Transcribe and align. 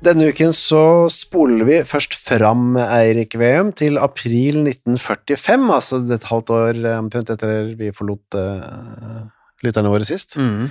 Denne 0.00 0.30
uken 0.32 0.54
så 0.56 1.10
spoler 1.12 1.66
vi 1.68 1.78
først 1.84 2.14
fram 2.16 2.72
Eirik 2.80 3.34
VM 3.36 3.68
til 3.76 3.98
april 4.00 4.62
1945, 4.62 5.66
altså 5.74 5.98
et 6.16 6.24
halvt 6.24 6.52
år 6.56 6.78
eh, 6.78 6.96
omtrent 6.96 7.32
etter 7.34 7.74
vi 7.76 7.90
forlot 7.92 8.38
uh, 8.40 9.26
lytterne 9.60 9.92
våre 9.92 10.08
sist. 10.08 10.38
Mm. 10.40 10.70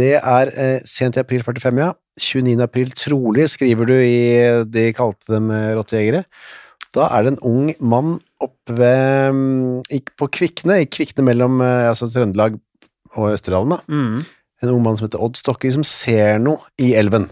Det 0.00 0.16
er 0.18 0.50
uh, 0.50 0.82
sent 0.82 1.14
i 1.14 1.22
april 1.22 1.46
45, 1.46 1.78
ja. 1.78 1.92
29. 2.18 2.56
april 2.66 2.90
trolig, 2.98 3.46
skriver 3.54 3.86
du 3.86 3.94
i 3.94 4.18
De 4.66 4.88
kalte 4.98 5.30
dem 5.30 5.46
rottejegere. 5.78 6.24
Da 6.90 7.06
er 7.06 7.22
det 7.22 7.36
en 7.36 7.42
ung 7.46 7.70
mann 7.78 8.18
oppe 8.42 8.74
ved 8.82 9.30
um, 9.30 9.80
på 10.18 10.32
Kvikne, 10.40 10.82
i 10.82 10.90
Kvikne 10.90 11.22
mellom 11.30 11.62
uh, 11.62 11.86
altså 11.94 12.10
Trøndelag 12.10 12.58
og 13.14 13.30
Østerdalen, 13.30 13.78
da. 13.78 13.82
Mm. 13.86 14.26
En 14.60 14.74
ung 14.74 14.82
mann 14.82 14.98
som 14.98 15.06
heter 15.06 15.22
Odd 15.22 15.38
Stokke, 15.38 15.70
som 15.70 15.86
ser 15.86 16.42
noe 16.42 16.66
i 16.82 16.96
elven. 16.98 17.30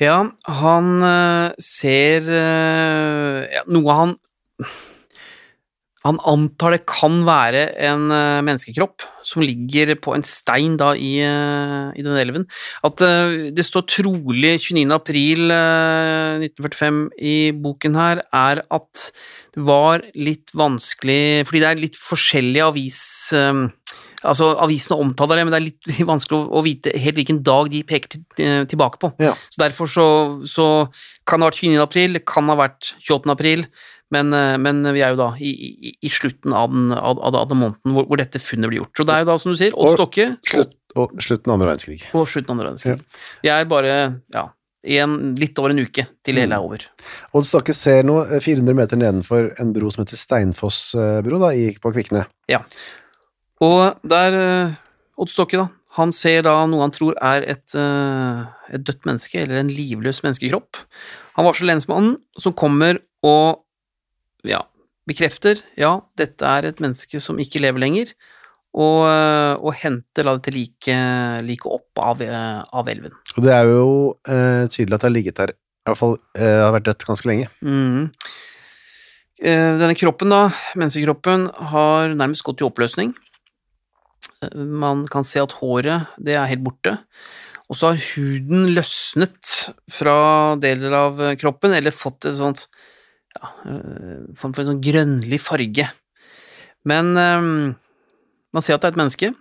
Ja, 0.00 0.22
han 0.48 1.02
eh, 1.04 1.50
ser 1.60 2.24
eh, 2.24 3.40
ja, 3.52 3.66
noe 3.68 3.96
han 3.98 4.14
Han 6.06 6.16
antar 6.24 6.72
det 6.72 6.86
kan 6.88 7.18
være 7.28 7.66
en 7.84 8.06
eh, 8.08 8.40
menneskekropp 8.46 9.04
som 9.28 9.44
ligger 9.44 9.92
på 10.00 10.14
en 10.16 10.24
stein 10.24 10.78
da 10.80 10.94
i, 10.96 11.18
i 11.20 12.04
den 12.06 12.16
elven. 12.16 12.46
At 12.80 13.04
det 13.52 13.66
står 13.66 13.84
trolig 13.92 14.54
29. 14.64 14.86
april 14.96 15.52
eh, 15.52 16.48
1945 16.48 17.02
i 17.20 17.36
boken 17.52 18.00
her, 18.00 18.24
er 18.32 18.64
at 18.72 19.04
det 19.52 19.66
var 19.66 20.06
litt 20.14 20.54
vanskelig 20.56 21.44
Fordi 21.44 21.60
det 21.60 21.68
er 21.68 21.84
litt 21.84 22.00
forskjellige 22.00 22.70
avis... 22.72 23.02
eh, 24.22 24.28
Altså, 24.30 24.50
Avisene 24.60 24.98
omtaler 25.00 25.40
det, 25.40 25.46
men 25.46 25.54
det 25.54 25.60
er 25.60 25.68
litt 25.68 26.08
vanskelig 26.12 26.42
å, 26.48 26.64
vite 26.66 26.92
helt 26.96 27.20
hvilken 27.20 27.40
dag 27.46 27.70
de 27.72 27.84
peker 27.88 28.14
til, 28.14 28.24
eh, 28.44 28.64
tilbake 28.70 29.00
på. 29.02 29.12
Ja. 29.22 29.32
Så 29.48 29.64
Derfor 29.64 29.90
så, 29.90 30.08
så 30.44 30.66
kan 31.24 31.40
det 31.40 31.48
ha 31.48 31.52
vært 31.52 31.62
29. 31.62 31.80
april, 31.84 32.20
kan 32.28 32.52
ha 32.52 32.58
vært 32.60 32.92
28. 33.00 33.32
april, 33.32 33.66
men, 34.10 34.32
eh, 34.34 34.58
men 34.58 34.82
vi 34.90 35.02
er 35.06 35.14
jo 35.14 35.20
da 35.20 35.32
i, 35.38 35.50
i, 35.50 35.94
i 36.02 36.12
slutten 36.12 36.54
av 36.56 36.70
den, 36.74 36.92
av, 36.92 37.20
av, 37.22 37.42
den 37.50 37.62
måneden 37.62 37.96
hvor, 37.96 38.08
hvor 38.10 38.20
dette 38.20 38.42
funnet 38.42 38.70
blir 38.70 38.82
gjort. 38.82 38.94
Så 38.98 39.06
det 39.06 39.16
er 39.16 39.24
jo 39.24 39.30
da, 39.32 39.40
som 39.40 39.54
du 39.54 39.58
sier, 39.60 39.76
Odd 39.76 39.98
Stokke 39.98 40.30
Slutt, 40.46 40.78
og 40.98 41.12
slutten 41.22 41.52
av 41.52 41.58
andre 41.58 41.72
verdenskrig. 41.72 42.00
og 42.10 42.26
slutten 42.28 42.50
av 42.50 42.56
andre 42.56 42.72
verdenskrig. 42.72 43.28
Vi 43.44 43.52
er 43.54 43.68
bare 43.70 43.94
ja, 44.34 44.48
en, 44.82 45.18
litt 45.38 45.58
over 45.60 45.74
en 45.74 45.82
uke 45.84 46.06
til 46.24 46.38
det 46.38 46.46
hele 46.46 46.58
er 46.58 46.64
over. 46.64 46.86
Odd 47.36 47.46
Stokke 47.48 47.74
ser 47.76 48.02
nå 48.08 48.18
eh, 48.26 48.40
400 48.42 48.78
meter 48.78 49.00
nedenfor 49.00 49.52
en 49.60 49.74
bro 49.76 49.92
som 49.92 50.04
heter 50.04 50.18
Steinfoss 50.18 50.80
eh, 50.98 51.20
da, 51.22 51.52
på 51.82 51.94
Kvikne. 51.94 52.26
Ja. 52.50 52.64
Og 53.64 54.00
der 54.08 54.36
eh, 54.38 54.78
Odd 55.20 55.32
Stokke, 55.32 55.60
da, 55.60 55.68
han 55.98 56.12
ser 56.14 56.44
da 56.46 56.54
noe 56.70 56.84
han 56.86 56.94
tror 56.94 57.16
er 57.18 57.44
et, 57.50 57.74
eh, 57.76 58.42
et 58.72 58.84
dødt 58.86 59.06
menneske, 59.08 59.42
eller 59.42 59.60
en 59.60 59.72
livløs 59.72 60.22
menneskekropp. 60.24 60.80
Han 61.36 61.48
varsler 61.48 61.72
lensmannen, 61.72 62.16
som 62.40 62.56
kommer 62.56 63.02
og 63.26 63.64
ja, 64.48 64.62
bekrefter 65.08 65.60
ja, 65.76 65.98
dette 66.16 66.46
er 66.46 66.70
et 66.70 66.80
menneske 66.80 67.20
som 67.20 67.40
ikke 67.42 67.60
lever 67.60 67.82
lenger, 67.82 68.12
og, 68.70 69.00
eh, 69.10 69.54
og 69.58 69.74
henter 69.80 70.24
da 70.24 70.36
dette 70.38 70.54
liket 70.54 71.42
like 71.44 71.68
opp 71.68 72.00
av, 72.00 72.22
av 72.22 72.92
elven. 72.92 73.16
Og 73.36 73.44
det 73.44 73.56
er 73.56 73.66
jo 73.68 73.90
eh, 74.30 74.68
tydelig 74.70 74.94
at 74.94 75.02
det 75.02 75.10
har 75.10 75.16
ligget 75.16 75.40
der, 75.42 75.52
i 75.52 75.90
hvert 75.90 76.00
fall 76.00 76.16
eh, 76.38 76.60
har 76.62 76.72
vært 76.76 76.86
dødt 76.88 77.08
ganske 77.08 77.28
lenge. 77.28 77.50
Mm. 77.60 78.08
Eh, 79.40 79.72
Denne 79.80 79.96
kroppen, 79.98 80.32
da, 80.32 80.46
menneskekroppen, 80.78 81.50
har 81.74 82.14
nærmest 82.14 82.46
gått 82.46 82.62
i 82.62 82.68
oppløsning. 82.68 83.12
Man 84.54 85.04
kan 85.12 85.26
se 85.26 85.42
at 85.42 85.58
håret, 85.60 86.08
det 86.16 86.36
er 86.38 86.48
helt 86.48 86.64
borte. 86.64 86.96
Og 87.70 87.78
så 87.78 87.92
har 87.92 88.00
huden 88.16 88.72
løsnet 88.74 89.50
fra 89.92 90.56
deler 90.60 90.94
av 90.96 91.20
eh, 91.22 91.36
kroppen, 91.38 91.74
eller 91.76 91.94
fått 91.94 92.26
et 92.26 92.38
sånt 92.40 92.64
ja, 93.36 93.52
eh, 93.68 94.16
form 94.38 94.54
for 94.56 94.64
en 94.64 94.72
sånn 94.72 94.82
grønnlig 94.82 95.38
farge. 95.44 95.86
Men 96.88 97.12
eh, 97.20 97.50
man 98.50 98.66
ser 98.66 98.76
at 98.76 98.82
det 98.82 98.90
er 98.90 98.96
et 98.96 99.02
menneske 99.04 99.34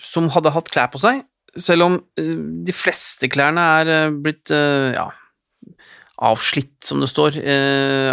som 0.00 0.30
hadde 0.32 0.54
hatt 0.54 0.70
klær 0.72 0.86
på 0.88 0.96
seg, 1.02 1.18
selv 1.60 1.84
om 1.84 1.96
de 2.16 2.72
fleste 2.72 3.28
klærne 3.28 3.60
er 3.82 4.14
blitt 4.24 4.48
ja, 4.48 5.04
avslitt, 6.16 6.78
som 6.80 7.02
det 7.02 7.10
står, 7.10 7.36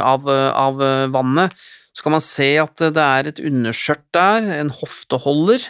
av, 0.03 0.27
av 0.27 0.83
vannet, 1.13 1.55
så 1.91 2.05
kan 2.05 2.15
man 2.15 2.23
se 2.23 2.53
at 2.61 2.83
det 2.95 3.03
er 3.03 3.29
et 3.31 3.41
underskjørt 3.43 4.05
der, 4.15 4.47
en 4.61 4.71
hofteholder, 4.73 5.65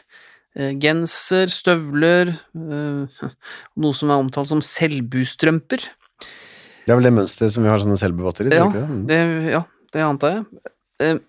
eh, 0.58 0.76
genser, 0.82 1.50
støvler, 1.54 2.36
eh, 2.54 3.26
noe 3.82 3.98
som 3.98 4.14
er 4.14 4.22
omtalt 4.22 4.52
som 4.52 4.62
selvbustrømper. 4.66 5.88
Det 6.86 6.94
er 6.94 6.98
vel 6.98 7.10
det 7.10 7.16
mønsteret 7.18 7.54
som 7.54 7.66
vi 7.66 7.72
har 7.72 7.82
sånne 7.82 8.00
selvbevotter 8.02 8.50
i, 8.50 8.54
Ja, 8.54 8.68
ikke 8.70 8.80
det? 8.80 8.88
Mm. 8.90 9.04
det, 9.10 9.20
ja, 9.54 9.66
det 9.94 10.08
antar 10.08 10.38
jeg. 10.40 10.48
Eh, 11.02 11.20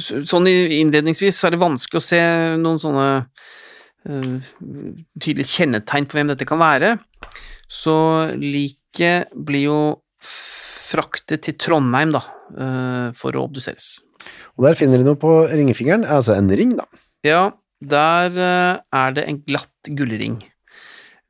Sånn 0.00 0.46
innledningsvis 0.48 1.36
så 1.36 1.50
er 1.50 1.52
det 1.52 1.58
vanskelig 1.60 1.98
å 2.00 2.04
se 2.06 2.20
noen 2.56 2.78
sånne 2.80 3.08
tydelige 5.20 5.50
kjennetegn 5.50 6.06
på 6.08 6.16
hvem 6.16 6.30
dette 6.30 6.46
kan 6.48 6.56
være. 6.56 6.94
Så 7.68 7.92
liket 8.40 9.28
blir 9.36 9.66
jo 9.66 9.76
fraktet 10.92 11.44
til 11.46 11.56
Trondheim, 11.60 12.14
da, 12.14 12.22
eh, 12.52 13.08
for 13.18 13.36
å 13.36 13.46
obduseres. 13.48 13.98
Og 14.56 14.68
der 14.68 14.78
finner 14.78 15.00
de 15.00 15.08
noe 15.08 15.18
på 15.18 15.32
ringfingeren, 15.50 16.06
altså 16.06 16.36
en 16.36 16.52
ring, 16.52 16.76
da. 16.78 16.86
Ja, 17.26 17.42
der 17.82 18.38
eh, 18.38 18.80
er 19.02 19.18
det 19.18 19.26
en 19.26 19.42
glatt 19.48 19.92
gullring. 19.98 20.40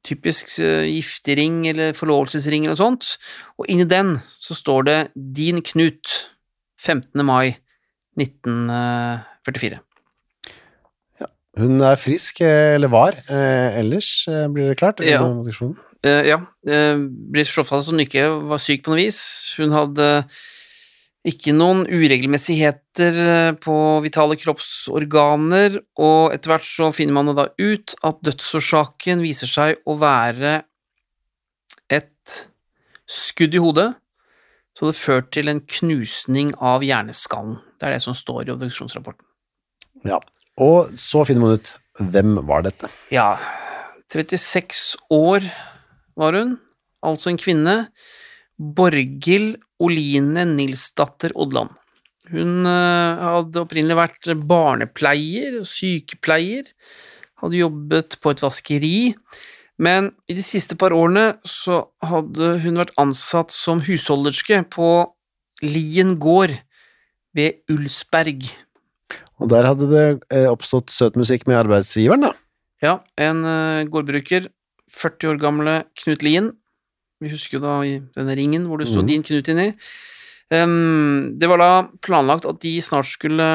Typisk 0.03 0.57
giftig 0.59 1.37
ring 1.39 1.61
eller 1.71 1.93
forlovelsesring 1.95 2.65
eller 2.67 2.75
noe 2.75 2.81
sånt. 2.81 3.13
Og 3.55 3.69
inni 3.71 3.87
den 3.87 4.17
så 4.43 4.57
står 4.59 4.89
det 4.89 4.97
Din 5.15 5.63
Knut, 5.63 6.11
15. 6.83 7.23
mai 7.23 7.55
1944. 8.19 9.79
Ja, 11.21 11.29
Hun 11.59 11.81
er 11.81 11.97
frisk, 12.01 12.41
eh, 12.41 12.75
eller 12.77 12.89
var, 12.93 13.17
eh, 13.29 13.79
ellers 13.81 14.29
eh, 14.29 14.49
blir 14.49 14.73
det 14.73 14.79
klart. 14.79 15.01
Ja. 15.01 15.23
Eh, 16.03 16.25
ja, 16.27 16.41
det 16.67 16.81
ble 17.31 17.45
slått 17.47 17.71
fast 17.71 17.87
at 17.87 17.95
hun 17.95 18.03
ikke 18.03 18.27
var 18.51 18.63
syk 18.63 18.83
på 18.85 18.93
noe 18.93 19.05
vis. 19.05 19.21
Hun 19.59 19.75
hadde 19.75 20.09
ikke 21.29 21.55
noen 21.55 21.85
uregelmessigheter 21.87 23.19
eh, 23.23 23.53
på 23.63 23.77
vitale 24.03 24.37
kroppsorganer, 24.41 25.79
og 26.03 26.35
etter 26.35 26.55
hvert 26.55 26.67
så 26.67 26.91
finner 26.95 27.21
man 27.21 27.31
da 27.39 27.47
ut 27.55 27.95
at 28.03 28.23
dødsårsaken 28.27 29.23
viser 29.23 29.51
seg 29.51 29.83
å 29.87 29.97
være 30.03 30.57
et 31.93 32.39
skudd 33.07 33.55
i 33.55 33.63
hodet, 33.63 33.93
så 34.75 34.89
det 34.89 34.99
førte 34.99 35.37
til 35.37 35.53
en 35.53 35.63
knusning 35.69 36.55
av 36.59 36.83
hjerneskallen. 36.83 37.61
Det 37.79 37.87
er 37.87 37.95
det 37.95 38.03
som 38.03 38.17
står 38.17 38.49
i 38.49 38.55
obduksjonsrapporten. 38.55 39.27
Ja. 40.09 40.19
Og 40.59 40.97
så 40.99 41.23
finner 41.29 41.45
man 41.45 41.61
ut 41.61 41.77
hvem 42.03 42.35
var 42.49 42.65
dette. 42.67 42.91
Ja, 43.15 43.37
36 44.13 44.97
år 45.13 45.47
var 46.19 46.37
hun, 46.39 46.57
altså 47.05 47.33
en 47.33 47.41
kvinne. 47.41 47.77
Borghild 48.59 49.57
Oline 49.83 50.45
Nilsdatter 50.53 51.35
Odland. 51.35 51.73
Hun 52.33 52.67
eh, 52.69 53.23
hadde 53.23 53.65
opprinnelig 53.65 53.99
vært 53.99 54.31
barnepleier 54.49 55.61
og 55.61 55.67
sykepleier. 55.69 56.69
hadde 57.43 57.59
jobbet 57.59 58.19
på 58.23 58.31
et 58.31 58.43
vaskeri, 58.45 58.99
men 59.83 60.13
i 60.31 60.37
de 60.39 60.45
siste 60.47 60.77
par 60.79 60.95
årene 60.95 61.33
så 61.49 61.83
hadde 62.07 62.59
hun 62.63 62.79
vært 62.79 62.95
ansatt 63.03 63.51
som 63.55 63.83
husholderske 63.83 64.63
på 64.71 64.91
Lien 65.63 66.17
gård 66.23 66.55
ved 67.35 67.63
Ulsberg. 67.73 68.47
Og 69.43 69.51
der 69.51 69.67
hadde 69.67 69.89
det 69.91 70.07
eh, 70.31 70.47
oppstått 70.51 70.93
søt 70.95 71.19
musikk 71.19 71.49
med 71.51 71.59
arbeidsgiveren, 71.65 72.29
da. 72.29 72.33
Ja, 72.83 72.97
en 73.19 73.45
eh, 73.47 73.85
gårdbruker, 73.91 74.49
40 74.97 75.33
år 75.33 75.41
gamle 75.43 75.77
Knut 76.03 76.25
Lien. 76.25 76.51
Vi 77.23 77.31
husker 77.33 77.59
jo 77.59 77.65
da 77.65 77.77
i 77.87 77.99
denne 78.17 78.37
ringen 78.39 78.67
hvor 78.69 78.83
det 78.83 78.91
sto 78.91 79.03
mm. 79.03 79.09
din 79.09 79.25
Knut 79.27 79.51
inni. 79.53 79.71
Um, 80.53 81.33
det 81.41 81.49
var 81.49 81.63
da 81.63 81.71
planlagt 82.05 82.45
at 82.49 82.61
de 82.61 82.75
snart 82.85 83.09
skulle, 83.09 83.49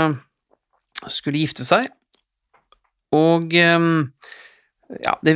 skulle 1.05 1.43
gifte 1.43 1.67
seg, 1.67 1.91
og 3.13 3.53
um, 3.53 4.07
ja, 5.03 5.13
det 5.21 5.35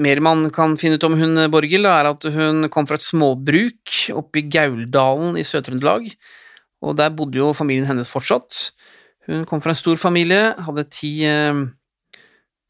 mer 0.00 0.22
man 0.24 0.46
kan 0.54 0.76
finne 0.80 0.96
ut 0.96 1.04
om 1.06 1.18
hun 1.18 1.42
Borghild, 1.52 1.88
er 1.90 2.08
at 2.12 2.26
hun 2.32 2.70
kom 2.72 2.88
fra 2.88 2.96
et 2.96 3.04
småbruk 3.04 3.96
oppe 4.14 4.40
i 4.40 4.46
Gauldalen 4.48 5.36
i 5.36 5.44
Sør-Trøndelag, 5.46 6.08
og 6.86 6.96
der 6.96 7.14
bodde 7.14 7.42
jo 7.42 7.52
familien 7.56 7.88
hennes 7.88 8.10
fortsatt. 8.10 8.70
Hun 9.26 9.44
kom 9.48 9.60
fra 9.60 9.74
en 9.74 9.78
stor 9.78 9.98
familie, 9.98 10.54
hadde 10.64 10.86
ti 10.94 11.12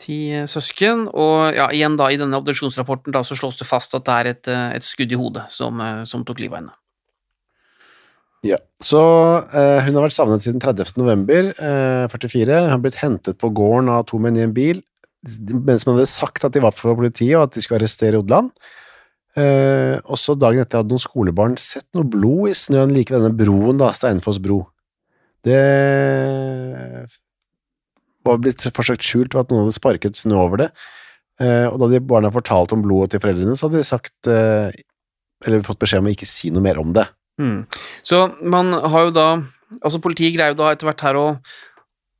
ti 0.03 0.19
eh, 0.35 0.49
søsken, 0.51 1.07
og 1.13 1.57
ja, 1.57 1.69
igjen 1.75 1.97
da 1.99 2.11
i 2.13 2.19
denne 2.21 2.39
obduksjonsrapporten 2.41 3.15
da 3.15 3.23
så 3.27 3.39
slås 3.39 3.61
det 3.61 3.69
fast 3.69 3.97
at 3.97 4.07
det 4.07 4.17
er 4.17 4.33
et, 4.33 4.51
eh, 4.53 4.75
et 4.79 4.87
skudd 4.87 5.13
i 5.13 5.19
hodet 5.19 5.47
som, 5.53 5.81
eh, 5.81 6.03
som 6.09 6.25
tok 6.27 6.43
livet 6.43 6.59
av 6.59 6.63
henne. 6.65 6.77
Ja. 8.47 8.59
Så 8.83 9.01
eh, 9.01 9.81
hun 9.87 9.97
har 9.97 10.05
vært 10.05 10.15
savnet 10.15 10.45
siden 10.45 10.63
30. 10.63 10.95
november 11.01 11.51
eh, 11.51 12.07
44. 12.13 12.61
Hun 12.67 12.75
har 12.75 12.83
blitt 12.85 13.01
hentet 13.01 13.41
på 13.41 13.51
gården 13.57 13.91
av 13.93 14.05
to 14.11 14.21
menn 14.23 14.39
i 14.39 14.45
en 14.45 14.55
bil, 14.57 14.83
mens 15.51 15.87
man 15.87 15.97
hadde 15.97 16.11
sagt 16.13 16.45
at 16.47 16.55
de 16.55 16.63
var 16.63 16.77
fra 16.77 16.95
politiet, 16.95 17.35
og 17.39 17.49
at 17.49 17.57
de 17.57 17.65
skulle 17.65 17.81
arrestere 17.81 18.21
Odland. 18.21 18.53
Eh, 19.37 19.97
også 20.09 20.37
dagen 20.39 20.63
etter 20.63 20.81
hadde 20.81 20.95
noen 20.95 21.03
skolebarn 21.03 21.59
sett 21.61 21.89
noe 21.97 22.07
blod 22.09 22.53
i 22.53 22.57
snøen 22.57 22.95
like 22.95 23.13
ved 23.13 23.25
denne 23.25 23.37
broen, 23.37 23.81
da, 23.81 23.91
Steinfoss 23.97 24.41
bro. 24.45 24.63
Det 25.45 25.59
var 28.27 28.43
blitt 28.43 28.65
forsøkt 28.77 29.07
skjult 29.07 29.35
ved 29.35 29.45
at 29.45 29.53
noen 29.53 29.65
hadde 29.65 29.77
sparket 29.79 30.19
snø 30.19 30.39
over 30.43 30.65
det. 30.65 30.71
Eh, 31.43 31.67
og 31.69 31.79
da 31.83 31.91
de 31.93 32.01
barna 32.01 32.33
fortalte 32.33 32.77
om 32.77 32.85
blodet 32.85 33.15
til 33.15 33.23
foreldrene, 33.23 33.57
så 33.57 33.69
hadde 33.69 33.83
de 33.83 33.89
sagt 33.89 34.31
eh, 34.33 34.77
eller 35.45 35.65
fått 35.67 35.83
beskjed 35.83 36.03
om 36.03 36.09
å 36.09 36.15
ikke 36.15 36.29
si 36.29 36.51
noe 36.55 36.65
mer 36.65 36.81
om 36.81 36.95
det. 36.97 37.07
Mm. 37.41 37.67
Så 38.07 38.23
man 38.41 38.73
har 38.73 39.09
jo 39.09 39.15
da 39.17 39.29
Altså 39.83 39.99
politiet 39.99 40.33
greier 40.33 40.55
jo 40.55 40.61
da 40.61 40.69
etter 40.71 40.87
hvert 40.87 41.01
her 41.03 41.17
å, 41.19 41.25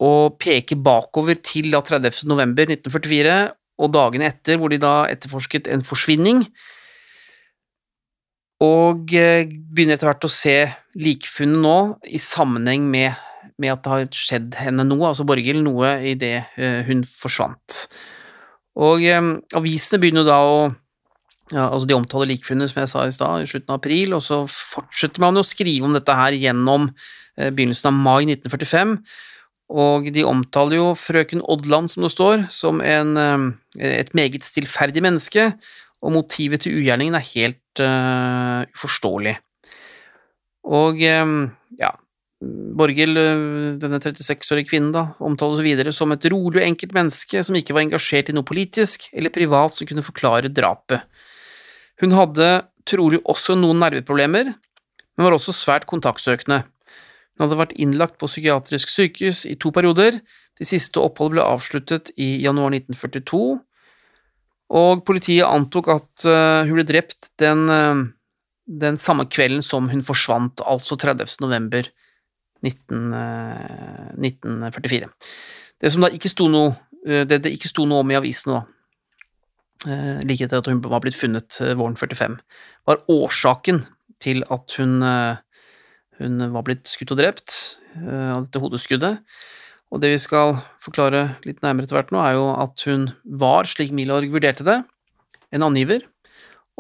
å 0.03 0.09
peke 0.35 0.75
bakover 0.83 1.39
til 1.39 1.69
da 1.71 1.79
30. 1.79 2.25
november 2.27 2.67
1944 2.67 3.37
og 3.79 3.93
dagene 3.95 4.27
etter, 4.33 4.59
hvor 4.59 4.73
de 4.73 4.81
da 4.83 5.05
etterforsket 5.07 5.71
en 5.71 5.85
forsvinning. 5.87 6.43
Og 8.67 9.15
eh, 9.15 9.47
begynner 9.47 9.95
etter 9.95 10.11
hvert 10.11 10.27
å 10.27 10.33
se 10.33 10.57
likfunnet 10.99 11.63
nå 11.63 11.79
i 12.11 12.19
sammenheng 12.19 12.91
med, 12.91 13.15
med 13.63 13.73
at 13.73 13.85
det 13.85 13.93
har 13.93 14.09
skjedd 14.15 14.57
henne 14.61 14.85
noe, 14.87 15.11
altså 15.11 15.27
Borghild, 15.29 15.63
noe 15.65 15.97
i 16.05 16.15
det 16.19 16.35
eh, 16.57 16.83
hun 16.89 17.03
forsvant. 17.09 17.87
Og 18.77 19.05
eh, 19.07 19.31
avisene 19.57 20.01
begynner 20.03 20.27
da 20.29 20.41
å 20.45 20.59
ja, 21.55 21.69
altså 21.69 21.87
De 21.87 21.95
omtaler 21.95 22.27
likfunnet, 22.27 22.73
som 22.73 22.81
jeg 22.81 22.91
sa 22.91 23.05
i 23.07 23.13
stad, 23.15 23.45
i 23.45 23.47
slutten 23.47 23.71
av 23.71 23.77
april, 23.79 24.17
og 24.17 24.23
så 24.25 24.41
fortsetter 24.51 25.23
man 25.23 25.39
å 25.39 25.45
skrive 25.47 25.87
om 25.87 25.93
dette 25.95 26.17
her 26.19 26.35
gjennom 26.35 26.89
eh, 27.39 27.53
begynnelsen 27.55 27.93
av 27.93 28.01
mai 28.01 28.25
1945. 28.27 28.97
Og 29.79 30.09
de 30.11 30.25
omtaler 30.27 30.81
jo 30.81 30.89
frøken 30.99 31.45
Odland, 31.47 31.93
som 31.93 32.03
det 32.03 32.11
står, 32.17 32.49
som 32.51 32.83
en, 32.83 33.15
et 33.79 34.11
meget 34.19 34.43
stillferdig 34.47 35.05
menneske, 35.07 35.53
og 36.03 36.17
motivet 36.19 36.65
til 36.67 36.81
ugjerningen 36.81 37.15
er 37.15 37.31
helt 37.31 37.83
eh, 37.83 38.67
uforståelig. 38.75 39.37
Og 40.67 40.99
ja, 40.99 41.93
Borghild, 42.45 43.17
eh, 43.17 43.79
denne 43.81 43.99
36-årige 44.03 44.69
kvinnen, 44.69 44.93
da, 44.93 45.07
omtales 45.25 45.63
videre 45.65 45.93
som 45.95 46.13
et 46.13 46.25
rolig 46.29 46.61
og 46.61 46.67
enkelt 46.67 46.93
menneske 46.93 47.41
som 47.41 47.57
ikke 47.57 47.73
var 47.73 47.87
engasjert 47.87 48.29
i 48.29 48.37
noe 48.37 48.45
politisk 48.45 49.09
eller 49.17 49.33
privat 49.33 49.73
som 49.73 49.89
kunne 49.89 50.05
forklare 50.05 50.53
drapet. 50.53 51.07
Hun 52.03 52.13
hadde 52.13 52.67
trolig 52.85 53.23
også 53.25 53.57
noen 53.57 53.81
nerveproblemer, 53.81 54.53
men 54.53 55.25
var 55.25 55.39
også 55.39 55.55
svært 55.57 55.89
kontaktsøkende. 55.89 56.67
Hun 57.37 57.47
hadde 57.47 57.61
vært 57.63 57.77
innlagt 57.81 58.21
på 58.21 58.29
psykiatrisk 58.29 58.93
sykehus 58.93 59.47
i 59.49 59.57
to 59.57 59.73
perioder. 59.73 60.21
Det 60.57 60.69
siste 60.69 61.01
oppholdet 61.01 61.39
ble 61.39 61.49
avsluttet 61.49 62.13
i 62.21 62.37
januar 62.45 62.77
1942, 62.77 63.61
og 64.77 65.05
politiet 65.09 65.49
antok 65.49 65.89
at 65.95 66.29
eh, 66.29 66.69
hun 66.69 66.77
ble 66.77 66.85
drept 66.85 67.31
den, 67.41 67.69
eh, 67.73 68.05
den 68.67 69.01
samme 69.01 69.25
kvelden 69.25 69.65
som 69.65 69.89
hun 69.89 70.05
forsvant, 70.05 70.61
altså 70.69 71.01
30. 71.01 71.41
november 71.41 71.89
19, 72.65 73.13
eh, 73.15 74.13
1944. 74.19 75.09
Det 75.81 75.93
som 75.93 76.05
da 76.05 76.11
ikke 76.13 76.31
sto 76.33 76.49
noe, 76.49 76.75
eh, 77.07 77.25
det 77.25 77.43
det 77.45 77.53
ikke 77.57 77.71
sto 77.71 77.87
noe 77.87 78.05
om 78.05 78.11
i 78.11 78.19
avisene, 78.19 78.61
da, 78.61 78.63
eh, 79.91 80.21
like 80.25 80.45
etter 80.45 80.59
at 80.59 80.67
hun 80.67 80.81
var 80.81 81.01
blitt 81.01 81.19
funnet 81.19 81.61
våren 81.77 81.97
45, 81.97 82.39
var 82.87 83.03
årsaken 83.09 83.85
til 84.21 84.43
at 84.51 84.73
hun, 84.79 85.03
hun 86.19 86.53
var 86.53 86.63
blitt 86.63 86.89
skutt 86.89 87.13
og 87.13 87.19
drept 87.19 87.77
av 88.01 88.47
dette 88.47 88.61
hodeskuddet. 88.63 89.21
Og 89.93 90.01
det 90.01 90.11
vi 90.11 90.19
skal 90.19 90.57
forklare 90.81 91.37
litt 91.45 91.61
nærmere 91.61 91.85
etter 91.85 92.01
hvert 92.01 92.11
nå, 92.11 92.19
er 92.25 92.33
jo 92.33 92.47
at 92.57 92.81
hun 92.89 93.13
var, 93.25 93.69
slik 93.69 93.93
Milorg 93.93 94.33
vurderte 94.33 94.65
det, 94.65 94.83
en 95.53 95.63
angiver, 95.63 96.01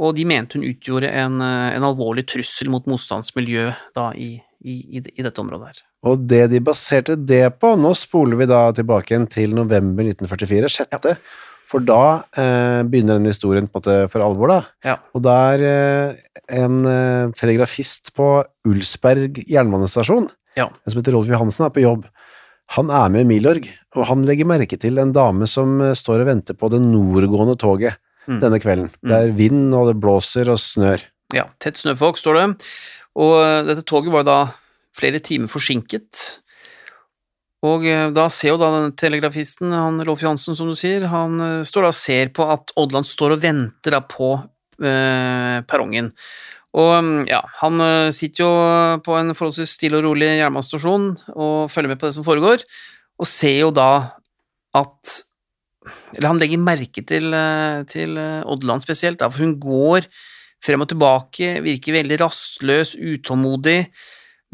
og 0.00 0.16
de 0.16 0.24
mente 0.24 0.56
hun 0.56 0.64
utgjorde 0.64 1.12
en, 1.12 1.40
en 1.40 1.84
alvorlig 1.84 2.26
trussel 2.26 2.72
mot 2.72 2.88
motstandsmiljø 2.88 3.68
da 3.94 4.10
i, 4.16 4.40
i, 4.66 4.98
i, 4.98 5.02
i 5.14 5.22
dette 5.24 5.40
området 5.42 5.68
her. 5.70 5.80
Og 6.10 6.24
det 6.30 6.42
de 6.52 6.60
baserte 6.66 7.14
det 7.16 7.44
på, 7.62 7.72
nå 7.78 7.92
spoler 7.98 8.40
vi 8.42 8.48
da 8.50 8.64
tilbake 8.76 9.14
igjen 9.14 9.28
til 9.30 9.54
november 9.56 10.04
1944, 10.10 10.70
sjette, 10.74 11.16
for 11.66 11.82
da 11.82 12.00
eh, 12.38 12.82
begynner 12.86 13.18
den 13.20 13.30
historien 13.30 13.66
på 13.70 13.78
en 13.78 13.80
måte 13.80 13.94
for 14.12 14.22
alvor 14.26 14.52
da. 14.52 14.58
Ja. 14.86 14.96
Og 15.18 15.24
da 15.26 15.36
er 15.54 15.64
eh, 15.70 16.20
en 16.60 16.82
eh, 16.86 17.32
telegrafist 17.38 18.12
på 18.18 18.28
Ulsberg 18.70 19.40
jernbanestasjon, 19.50 20.28
Ja. 20.56 20.68
en 20.70 20.90
som 20.94 21.00
heter 21.02 21.12
Rolf 21.16 21.28
Johansen, 21.30 21.66
er 21.66 21.74
på 21.74 21.82
jobb. 21.84 22.06
Han 22.74 22.88
er 22.90 23.10
med 23.14 23.26
Milorg, 23.30 23.66
og 23.94 24.06
han 24.08 24.24
legger 24.26 24.48
merke 24.50 24.78
til 24.82 24.98
en 25.02 25.12
dame 25.14 25.46
som 25.50 25.78
eh, 25.84 25.94
står 25.98 26.22
og 26.24 26.30
venter 26.32 26.58
på 26.58 26.70
det 26.74 26.82
nordgående 26.86 27.56
toget 27.62 27.98
Mm. 28.26 28.40
denne 28.42 28.58
kvelden. 28.58 28.88
Det 29.06 29.14
er 29.14 29.28
vind, 29.38 29.68
og 29.78 29.84
det 29.86 30.00
blåser 30.02 30.48
og 30.50 30.56
snør. 30.58 30.98
Ja, 31.30 31.44
tett 31.62 31.78
snøfokk, 31.78 32.18
står 32.18 32.34
det. 32.40 32.46
Og 33.16 33.36
eh, 33.40 33.62
dette 33.68 33.86
toget 33.88 34.14
var 34.14 34.26
da 34.28 34.40
flere 34.96 35.20
timer 35.24 35.50
forsinket. 35.52 36.40
Og 37.66 37.86
eh, 37.88 38.08
da 38.14 38.26
ser 38.32 38.54
jo 38.54 38.60
da 38.60 38.72
denne 38.74 38.96
telegrafisten, 38.98 39.72
han 39.74 40.02
Rolf 40.06 40.24
Johansen, 40.24 40.56
som 40.58 40.68
du 40.70 40.76
sier, 40.78 41.08
han 41.12 41.40
eh, 41.40 41.62
står 41.66 41.86
da 41.86 41.92
og 41.92 41.98
ser 41.98 42.32
på 42.36 42.48
at 42.52 42.74
Odland 42.80 43.08
står 43.08 43.36
og 43.36 43.44
venter 43.44 43.96
da 43.96 44.02
på 44.04 44.34
eh, 44.36 45.62
perrongen. 45.68 46.12
Og 46.76 46.92
mm, 46.92 47.22
ja, 47.30 47.40
han 47.62 47.80
sitter 48.12 48.42
jo 48.42 48.50
på 49.00 49.14
en 49.16 49.32
forholdsvis 49.32 49.78
stille 49.78 49.96
og 49.96 50.10
rolig 50.10 50.28
jernbanestasjon 50.36 51.08
og 51.32 51.70
følger 51.72 51.94
med 51.94 52.02
på 52.02 52.10
det 52.10 52.16
som 52.18 52.26
foregår, 52.26 52.66
og 53.16 53.30
ser 53.30 53.62
jo 53.62 53.70
da 53.72 53.90
at 54.76 55.22
eller 55.86 56.26
han 56.26 56.40
legger 56.42 56.58
merke 56.58 57.00
til, 57.06 57.30
til 57.86 58.18
Odland 58.18 58.82
spesielt, 58.82 59.20
da, 59.20 59.28
for 59.30 59.44
hun 59.46 59.52
går 59.62 60.08
frem 60.64 60.82
og 60.82 60.90
tilbake, 60.90 61.56
virker 61.64 61.98
veldig 62.00 62.20
rastløs, 62.24 62.94
utålmodig, 62.96 63.80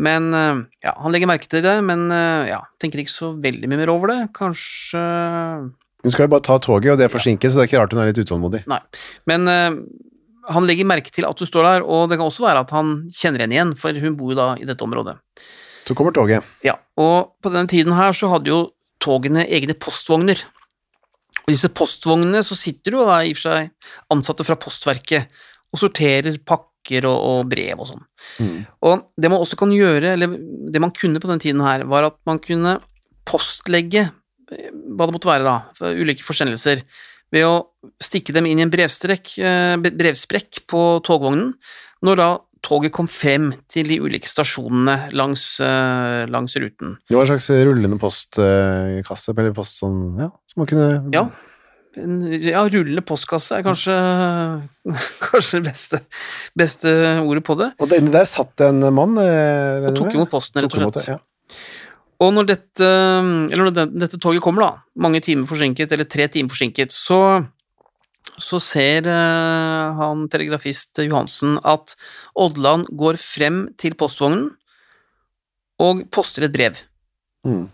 men 0.02 0.32
eh, 0.35 0.62
ja, 0.87 0.94
han 1.02 1.14
legger 1.14 1.30
merke 1.30 1.49
til 1.50 1.64
det, 1.64 1.76
men 1.87 2.06
eh, 2.14 2.50
ja, 2.52 2.62
tenker 2.80 3.02
ikke 3.02 3.14
så 3.14 3.32
veldig 3.38 3.71
mye 3.71 3.82
mer 3.82 3.92
over 3.92 4.12
det, 4.14 4.21
kanskje 4.37 5.02
Hun 6.02 6.14
skal 6.14 6.26
jo 6.26 6.32
bare 6.35 6.47
ta 6.47 6.59
toget, 6.62 6.94
og 6.94 7.00
det 7.00 7.06
er 7.06 7.12
forsinket, 7.12 7.52
så 7.52 7.61
det 7.61 7.66
er 7.66 7.71
ikke 7.71 7.82
rart 7.85 7.94
hun 7.94 8.02
er 8.02 8.11
litt 8.11 8.23
utålmodig. 8.25 8.64
Nei, 8.71 8.80
men 9.30 9.47
uh, 9.47 9.76
han 10.50 10.66
legger 10.66 10.88
merke 10.88 11.12
til 11.14 11.28
at 11.28 11.38
du 11.38 11.47
står 11.47 11.68
der, 11.68 11.85
og 11.87 12.09
det 12.11 12.18
kan 12.18 12.26
også 12.26 12.47
være 12.49 12.64
at 12.64 12.73
han 12.75 12.97
kjenner 13.14 13.44
henne 13.44 13.54
igjen, 13.54 13.75
for 13.78 13.94
hun 14.02 14.16
bor 14.18 14.32
jo 14.32 14.38
da 14.40 14.49
i 14.59 14.66
dette 14.66 14.82
området. 14.82 15.14
Så 15.87 15.94
kommer 15.99 16.14
toget. 16.14 16.42
Ja, 16.66 16.75
og 16.99 17.37
på 17.42 17.52
denne 17.54 17.71
tiden 17.71 17.94
her 17.94 18.16
så 18.16 18.32
hadde 18.32 18.50
jo 18.50 18.64
togene 19.02 19.47
egne 19.47 19.76
postvogner. 19.78 20.42
Og 21.42 21.50
i 21.50 21.56
disse 21.56 21.71
postvognene 21.75 22.42
så 22.47 22.54
sitter 22.59 22.94
jo 22.94 23.06
da 23.06 23.18
i 23.23 23.32
og 23.32 23.38
for 23.38 23.49
seg 23.49 23.71
ansatte 24.14 24.47
fra 24.47 24.59
postverket 24.62 25.42
og 25.73 25.81
sorterer 25.81 26.38
pakker 26.45 27.07
og, 27.09 27.17
og 27.17 27.50
brev 27.50 27.83
og 27.83 27.88
sånn. 27.93 28.02
Mm. 28.43 28.57
Og 28.88 29.07
det 29.17 29.31
man 29.33 29.45
også 29.45 29.59
kan 29.61 29.73
gjøre, 29.75 30.14
eller 30.17 30.37
det 30.73 30.83
man 30.83 30.95
kunne 30.97 31.23
på 31.23 31.31
den 31.31 31.43
tiden 31.43 31.62
her, 31.64 31.87
var 31.88 32.11
at 32.11 32.19
man 32.29 32.43
kunne 32.43 32.79
postlegge 33.29 34.09
eh, 34.09 34.71
hva 34.93 35.09
det 35.09 35.17
måtte 35.17 35.31
være 35.31 35.47
da, 35.49 35.57
for 35.79 36.02
ulike 36.02 36.26
forsendelser, 36.26 36.85
ved 37.33 37.49
å 37.49 37.55
stikke 38.02 38.35
dem 38.37 38.47
inn 38.50 38.61
i 38.61 38.67
en 38.67 38.73
brevstrekk, 38.73 39.37
eh, 39.41 39.76
brevsprekk 39.81 40.64
på 40.69 40.83
togvognen, 41.07 41.55
når 42.05 42.19
da 42.21 42.33
toget 42.62 42.93
kom 42.95 43.09
frem 43.11 43.49
til 43.73 43.88
de 43.91 43.99
ulike 44.05 44.31
stasjonene 44.31 45.14
langs, 45.17 45.45
eh, 45.64 46.26
langs 46.31 46.55
ruten. 46.61 46.99
Det 47.09 47.17
var 47.17 47.25
en 47.25 47.33
slags 47.33 47.49
rullende 47.67 47.99
postkasse, 47.99 49.35
eller 49.35 49.57
post 49.57 49.81
sånn, 49.83 50.05
ja, 50.21 50.29
som 50.47 50.62
man 50.62 50.71
kunne 50.71 50.91
Ja. 51.14 51.25
En 52.01 52.21
ja, 52.41 52.63
rullende 52.65 53.03
postkasse 53.05 53.59
er 53.59 53.65
kanskje, 53.67 53.95
kanskje 55.27 55.61
det 55.61 55.67
beste, 55.69 56.01
beste 56.59 56.93
ordet 57.21 57.45
på 57.47 57.57
det. 57.61 57.73
Og 57.83 57.93
inni 57.97 58.13
der 58.15 58.29
satt 58.29 58.65
en 58.65 58.81
mann 58.95 59.19
eh, 59.21 59.89
Og 59.91 59.99
tok 59.99 60.17
imot 60.17 60.33
posten, 60.33 60.63
rett 60.65 60.77
og 60.79 60.87
slett. 60.95 61.09
ja. 61.15 61.19
Og 62.23 62.31
når 62.37 62.47
dette, 62.53 62.87
eller 62.87 63.67
når 63.67 63.97
dette 63.99 64.21
toget 64.23 64.45
kommer, 64.45 64.63
da, 64.63 65.01
mange 65.03 65.21
timer 65.25 65.49
forsinket, 65.51 65.91
eller 65.91 66.07
tre 66.07 66.29
timer 66.31 66.53
forsinket, 66.55 66.95
så, 66.95 67.43
så 68.39 68.61
ser 68.63 69.09
eh, 69.11 69.99
han 69.99 70.29
telegrafist 70.31 71.03
Johansen 71.03 71.59
at 71.67 71.97
Odland 72.39 72.87
går 72.95 73.19
frem 73.19 73.65
til 73.81 73.99
postvognen 73.99 74.53
og 75.83 76.05
poster 76.15 76.47
et 76.47 76.55
brev. 76.55 76.79
Mm. 77.43 77.67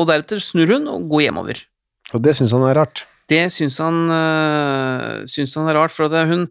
Og 0.00 0.08
deretter 0.08 0.42
snur 0.42 0.74
hun 0.74 0.90
og 0.90 1.06
går 1.12 1.28
hjemover. 1.28 1.62
Og 2.10 2.24
det 2.24 2.34
syns 2.36 2.56
han 2.56 2.66
er 2.66 2.74
rart. 2.80 3.04
Det 3.30 3.44
syns 3.54 3.78
han, 3.78 4.02
øh, 4.10 5.22
syns 5.30 5.54
han 5.58 5.70
er 5.70 5.78
rart, 5.78 5.94
for 5.94 6.10
at 6.10 6.28
hun, 6.28 6.48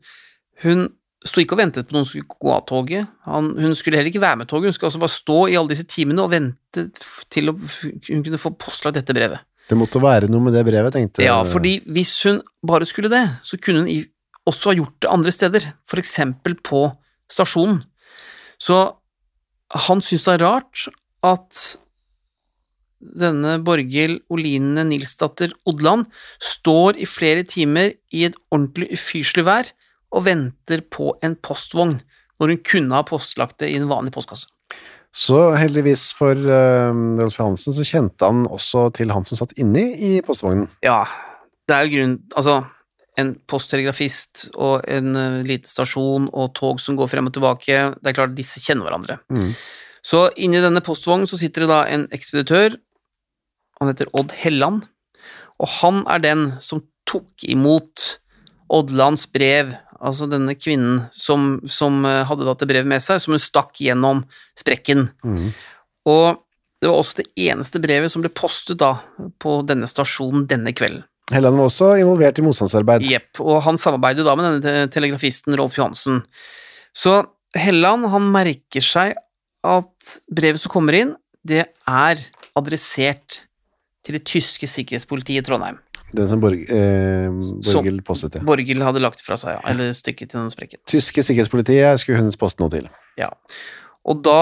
hun 0.64 0.88
sto 1.28 1.42
ikke 1.44 1.58
og 1.58 1.60
ventet 1.60 1.90
på 1.90 1.96
noen 1.96 2.08
som 2.08 2.14
skulle 2.14 2.40
gå 2.40 2.54
av 2.56 2.64
toget. 2.70 3.10
Han, 3.28 3.52
hun 3.60 3.76
skulle 3.76 4.00
heller 4.00 4.12
ikke 4.14 4.24
være 4.24 4.40
med 4.42 4.50
toget, 4.50 4.70
hun 4.70 4.78
skulle 4.78 4.92
altså 4.94 5.02
bare 5.04 5.18
stå 5.18 5.40
i 5.50 5.58
alle 5.60 5.74
disse 5.74 5.88
timene 5.92 6.24
og 6.24 6.32
vente 6.32 6.86
til 7.34 7.52
å, 7.52 7.56
hun 7.58 8.24
kunne 8.24 8.40
få 8.40 8.54
postlagt 8.56 9.02
dette 9.02 9.16
brevet. 9.16 9.44
Det 9.70 9.78
måtte 9.78 10.02
være 10.02 10.30
noe 10.32 10.48
med 10.48 10.56
det 10.58 10.64
brevet, 10.66 10.96
tenkte 10.96 11.26
Ja, 11.26 11.42
fordi 11.46 11.76
hvis 11.94 12.16
hun 12.26 12.40
bare 12.66 12.88
skulle 12.90 13.12
det, 13.12 13.26
så 13.46 13.60
kunne 13.62 13.84
hun 13.84 14.08
også 14.50 14.72
ha 14.72 14.80
gjort 14.80 14.96
det 15.04 15.12
andre 15.12 15.34
steder, 15.36 15.68
for 15.86 16.02
eksempel 16.02 16.56
på 16.66 16.88
stasjonen. 17.30 17.84
Så 18.58 18.80
han 19.90 20.02
syns 20.02 20.26
det 20.26 20.40
er 20.40 20.46
rart 20.48 20.88
at 21.28 21.60
denne 23.00 23.58
Borghild 23.64 24.22
Oline 24.32 24.84
Nilsdatter 24.88 25.54
Odland 25.70 26.08
står 26.44 27.00
i 27.00 27.08
flere 27.10 27.46
timer 27.48 27.94
i 28.12 28.26
et 28.28 28.38
ordentlig 28.52 28.92
ufyselig 28.98 29.46
vær 29.48 29.72
og 30.16 30.26
venter 30.26 30.84
på 30.92 31.14
en 31.26 31.36
postvogn, 31.40 32.00
når 32.40 32.54
hun 32.54 32.64
kunne 32.66 32.98
ha 32.98 33.06
postlagt 33.08 33.60
det 33.64 33.72
i 33.72 33.78
en 33.80 33.90
vanlig 33.92 34.14
postkasse. 34.16 34.50
Så 35.16 35.38
heldigvis 35.58 36.12
for 36.14 36.38
uh, 36.38 36.94
Rolf 37.18 37.40
Johansen 37.40 37.74
så 37.74 37.86
kjente 37.88 38.28
han 38.28 38.44
også 38.46 38.90
til 38.98 39.14
han 39.14 39.26
som 39.26 39.40
satt 39.40 39.56
inni 39.58 39.88
i 40.06 40.12
postvognen. 40.26 40.68
Ja, 40.86 41.02
det 41.70 41.76
er 41.76 41.88
jo 41.88 41.96
grunn 41.96 42.16
Altså, 42.38 42.60
en 43.20 43.34
posttelegrafist 43.50 44.50
og 44.54 44.86
en 44.90 45.18
uh, 45.18 45.42
liten 45.46 45.70
stasjon 45.70 46.30
og 46.30 46.54
tog 46.58 46.82
som 46.84 47.00
går 47.00 47.10
frem 47.10 47.30
og 47.30 47.36
tilbake, 47.36 47.82
det 47.98 48.12
er 48.12 48.18
klart 48.20 48.38
disse 48.38 48.62
kjenner 48.62 48.86
hverandre. 48.86 49.18
Mm. 49.34 49.56
Så 50.06 50.28
inni 50.40 50.62
denne 50.64 50.84
postvognen 50.86 51.28
så 51.30 51.40
sitter 51.42 51.66
det 51.66 51.74
da 51.74 51.82
en 51.90 52.06
ekspeditør, 52.16 52.78
han 53.80 53.92
heter 53.92 54.10
Odd 54.18 54.34
Helland, 54.36 54.88
og 55.60 55.72
han 55.80 56.04
er 56.12 56.24
den 56.24 56.44
som 56.64 56.84
tok 57.10 57.46
imot 57.48 58.20
Oddlands 58.70 59.26
brev, 59.34 59.74
altså 60.00 60.28
denne 60.30 60.54
kvinnen 60.56 61.06
som, 61.18 61.58
som 61.68 62.04
uh, 62.06 62.22
hadde 62.28 62.48
dette 62.48 62.68
brevet 62.70 62.88
med 62.88 63.04
seg, 63.04 63.20
som 63.24 63.36
hun 63.36 63.42
stakk 63.42 63.80
gjennom 63.82 64.24
sprekken. 64.60 65.10
Mm. 65.26 65.50
Og 66.08 66.44
det 66.80 66.88
var 66.88 67.02
også 67.02 67.20
det 67.20 67.28
eneste 67.50 67.82
brevet 67.84 68.12
som 68.12 68.24
ble 68.24 68.32
postet 68.32 68.80
da 68.80 68.94
på 69.42 69.60
denne 69.68 69.90
stasjonen 69.90 70.46
denne 70.48 70.72
kvelden. 70.76 71.04
Helland 71.30 71.60
var 71.60 71.68
også 71.70 71.92
involvert 72.00 72.40
i 72.42 72.46
motstandsarbeid. 72.46 73.04
Jepp, 73.06 73.42
og 73.44 73.60
han 73.66 73.78
samarbeider 73.78 74.26
da 74.26 74.34
med 74.38 74.64
denne 74.64 74.88
telegrafisten 74.90 75.58
Rolf 75.60 75.78
Johansen. 75.78 76.24
Så 76.96 77.20
Helland, 77.58 78.08
han 78.10 78.32
merker 78.34 78.86
seg 78.86 79.18
at 79.66 80.16
brevet 80.34 80.62
som 80.62 80.74
kommer 80.74 80.98
inn, 80.98 81.14
det 81.46 81.68
er 81.90 82.24
adressert 82.58 83.44
til 84.10 84.18
det 84.18 84.26
tyske 84.26 84.68
sikkerhetspolitiet 84.70 85.44
i 85.44 85.46
Trondheim. 85.46 85.78
Den 86.18 86.30
som 86.32 86.42
Borg, 86.42 86.64
eh, 86.66 87.30
Borghild 87.30 88.02
postet 88.06 88.34
til. 88.34 88.46
Borghild 88.48 88.82
hadde 88.82 89.02
lagt 89.04 89.22
fra 89.22 89.38
seg, 89.38 89.60
ja, 89.60 89.62
eller 89.70 89.94
stykket 89.94 90.32
til 90.32 90.40
den 90.42 90.50
sprekken. 90.50 90.82
Tyske 90.90 91.22
sikkerhetspolitiet 91.22 92.02
skulle 92.02 92.18
hun 92.24 92.34
poste 92.42 92.64
noe 92.64 92.74
til. 92.74 92.90
Ja. 93.20 93.30
Og 94.06 94.24
da 94.26 94.42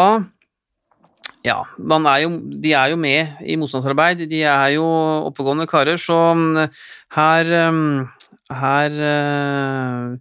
Ja, 1.46 1.64
man 1.78 2.04
er 2.10 2.26
jo, 2.26 2.30
de 2.60 2.74
er 2.74 2.90
jo 2.92 2.98
med 3.00 3.38
i 3.46 3.56
motstandsarbeid, 3.56 4.26
de 4.28 4.42
er 4.44 4.74
jo 4.74 4.84
oppegående 5.30 5.68
karer, 5.70 5.96
så 5.96 6.34
mm, 6.36 6.68
her 7.16 7.72
mm, 7.72 8.08
Her 8.52 8.92
eh, 8.92 10.18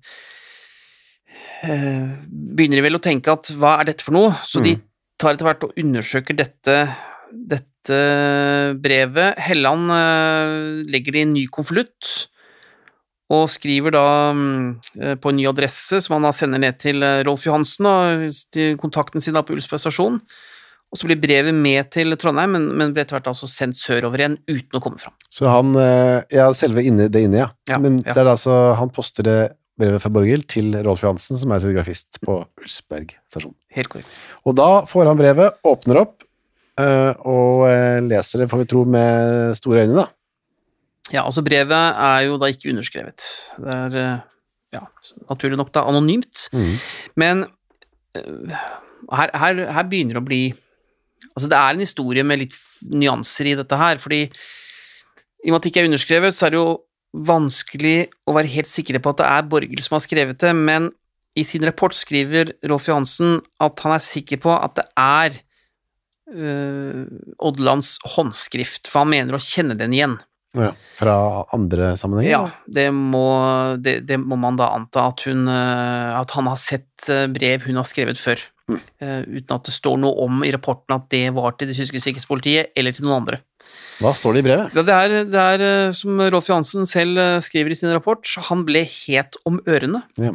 eh, 1.63 2.13
begynner 2.29 2.79
de 2.79 2.85
vel 2.85 2.99
å 2.99 3.03
tenke 3.03 3.33
at 3.33 3.51
hva 3.55 3.81
er 3.81 3.91
dette 3.91 4.03
for 4.03 4.15
noe? 4.15 4.35
Så 4.43 4.63
de 4.63 4.77
tar 5.19 5.35
etter 5.35 5.47
hvert 5.47 5.67
og 5.67 5.79
undersøker 5.79 6.35
dette, 6.35 6.77
dette 7.33 7.76
brevet. 7.95 9.39
Helland 9.47 9.93
eh, 9.93 10.57
legger 10.91 11.15
det 11.15 11.23
i 11.23 11.27
en 11.27 11.37
ny 11.37 11.45
konvolutt 11.53 12.29
og 13.35 13.49
skriver 13.51 13.95
da 13.97 14.09
mm, 14.37 14.67
eh, 15.03 15.15
på 15.19 15.33
en 15.33 15.39
ny 15.41 15.47
adresse 15.51 15.99
som 16.03 16.17
han 16.17 16.29
da 16.29 16.35
sender 16.35 16.63
ned 16.63 16.79
til 16.83 17.03
eh, 17.03 17.23
Rolf 17.27 17.47
Johansen, 17.47 17.89
da, 17.89 18.29
til 18.55 18.77
kontakten 18.79 19.25
sin 19.25 19.35
da 19.35 19.43
på 19.47 19.57
Ulsberg 19.57 19.83
stasjon. 19.83 20.21
Og 20.95 21.01
så 21.01 21.09
blir 21.09 21.19
brevet 21.19 21.55
med 21.55 21.91
til 21.91 22.15
Trondheim, 22.15 22.53
men, 22.55 22.69
men 22.79 22.93
ble 22.95 23.03
etter 23.03 23.19
hvert 23.19 23.33
altså 23.33 23.49
sendt 23.51 23.79
sørover 23.81 24.23
igjen 24.23 24.37
uten 24.47 24.79
å 24.79 24.83
komme 24.85 25.03
fram. 25.03 25.17
Så 25.27 25.49
han 25.51 25.75
Ja, 26.31 26.47
selve 26.55 26.85
inne, 26.87 27.09
det 27.11 27.25
inne, 27.27 27.41
ja. 27.43 27.49
Ja, 27.67 27.81
Men 27.83 27.99
ja. 28.05 28.15
det 28.15 28.23
er 28.23 28.31
altså 28.31 28.77
Han 28.79 28.93
poster 28.95 29.27
det 29.27 29.41
brevet 29.77 30.01
fra 30.05 30.13
Borghild 30.15 30.47
til 30.49 30.77
Rolf 30.87 31.03
Johansen, 31.05 31.39
som 31.41 31.53
er 31.53 31.65
telegrafist 31.65 32.21
på 32.23 32.39
Ulsberg 32.63 33.17
stasjon. 33.29 33.57
Helt 33.77 33.91
korrekt. 33.93 34.15
Og 34.47 34.57
da 34.57 34.71
får 34.89 35.11
han 35.11 35.19
brevet, 35.19 35.59
åpner 35.67 36.01
opp, 36.05 36.25
og 36.77 37.67
eh, 37.71 37.99
leser 38.05 38.43
det, 38.43 38.51
får 38.51 38.63
vi 38.63 38.69
tro, 38.71 38.85
med 38.85 39.57
store 39.57 39.85
øyne, 39.87 39.97
da. 40.03 40.07
Ja, 41.13 41.23
altså 41.23 41.45
brevet 41.47 41.73
er 41.73 42.25
jo 42.27 42.39
da 42.41 42.51
ikke 42.51 42.73
underskrevet. 42.73 43.27
Det 43.63 43.77
er, 43.77 43.97
eh, 44.03 44.25
ja, 44.75 44.83
naturlig 45.31 45.59
nok 45.61 45.73
da 45.75 45.87
anonymt. 45.87 46.49
Men 47.17 47.47
eh, 48.17 48.57
her, 49.13 49.33
her, 49.39 49.63
her 49.79 49.89
begynner 49.89 50.19
det 50.19 50.25
å 50.25 50.31
bli 50.31 50.45
Altså, 51.37 51.51
det 51.53 51.57
er 51.57 51.75
en 51.75 51.83
historie 51.83 52.23
med 52.25 52.39
litt 52.41 52.55
nyanser 52.97 53.51
i 53.51 53.57
dette 53.59 53.77
her, 53.77 53.99
fordi 54.01 54.23
i 54.25 55.51
og 55.51 55.53
med 55.53 55.57
at 55.59 55.65
det 55.67 55.71
ikke 55.71 55.83
er 55.83 55.89
underskrevet, 55.91 56.37
så 56.37 56.47
er 56.47 56.55
det 56.55 56.59
jo 56.59 56.71
vanskelig 57.29 57.97
å 58.25 58.35
være 58.37 58.53
helt 58.55 58.71
sikre 58.71 59.01
på 59.05 59.13
at 59.13 59.21
det 59.21 59.27
er 59.29 59.51
Borghild 59.51 59.83
som 59.85 59.99
har 59.99 60.05
skrevet 60.05 60.41
det, 60.41 60.53
men 60.57 60.89
i 61.37 61.45
sin 61.45 61.65
rapport 61.69 61.93
skriver 61.97 62.55
Rolf 62.69 62.89
Johansen 62.89 63.43
at 63.61 63.85
han 63.85 63.97
er 63.97 64.05
sikker 64.05 64.41
på 64.47 64.55
at 64.55 64.79
det 64.79 64.87
er 64.97 65.37
øh, 66.33 67.05
Oddelands 67.39 67.97
håndskrift, 68.17 68.91
for 68.91 69.05
han 69.05 69.13
mener 69.15 69.39
å 69.39 69.43
kjenne 69.43 69.79
den 69.79 69.95
igjen. 69.97 70.19
Ja, 70.57 70.71
fra 70.97 71.15
andre 71.53 71.91
sammenhenger? 72.01 72.33
Ja, 72.33 72.69
det 72.73 72.87
må, 72.97 73.27
det, 73.77 73.99
det 74.09 74.17
må 74.23 74.39
man 74.41 74.57
da 74.57 74.71
anta 74.73 75.11
at, 75.11 75.27
hun, 75.29 75.45
eh, 75.53 76.13
at 76.17 76.33
han 76.33 76.49
har 76.49 76.57
sett 76.61 77.11
eh, 77.13 77.27
brev 77.29 77.67
hun 77.69 77.77
har 77.83 77.89
skrevet 77.89 78.21
før, 78.21 78.41
Mm. 78.67 78.81
Eh, 78.99 79.21
uten 79.39 79.55
at 79.55 79.69
det 79.69 79.75
står 79.77 79.99
noe 80.03 80.25
om 80.25 80.41
i 80.43 80.51
rapporten 80.51 80.97
at 80.97 81.05
det 81.15 81.29
var 81.37 81.55
til 81.55 81.69
det 81.71 81.77
tyske 81.79 82.01
sikkerhetspolitiet 82.03 82.73
eller 82.75 82.95
til 82.95 83.07
noen 83.07 83.21
andre. 83.21 83.39
Hva 84.03 84.11
står 84.17 84.35
det 84.35 84.43
i 84.43 84.47
brevet? 84.49 84.75
Det 84.75 84.97
er, 84.97 85.15
det 85.31 85.45
er 85.53 85.63
eh, 85.67 85.93
som 85.95 86.19
Rolf 86.19 86.51
Johansen 86.51 86.89
selv 86.89 87.21
eh, 87.23 87.37
skriver 87.45 87.73
i 87.73 87.79
sin 87.79 87.95
rapport, 87.95 88.27
han 88.49 88.65
ble 88.67 88.83
het 88.91 89.39
om 89.49 89.61
ørene. 89.71 90.03
Ja. 90.19 90.35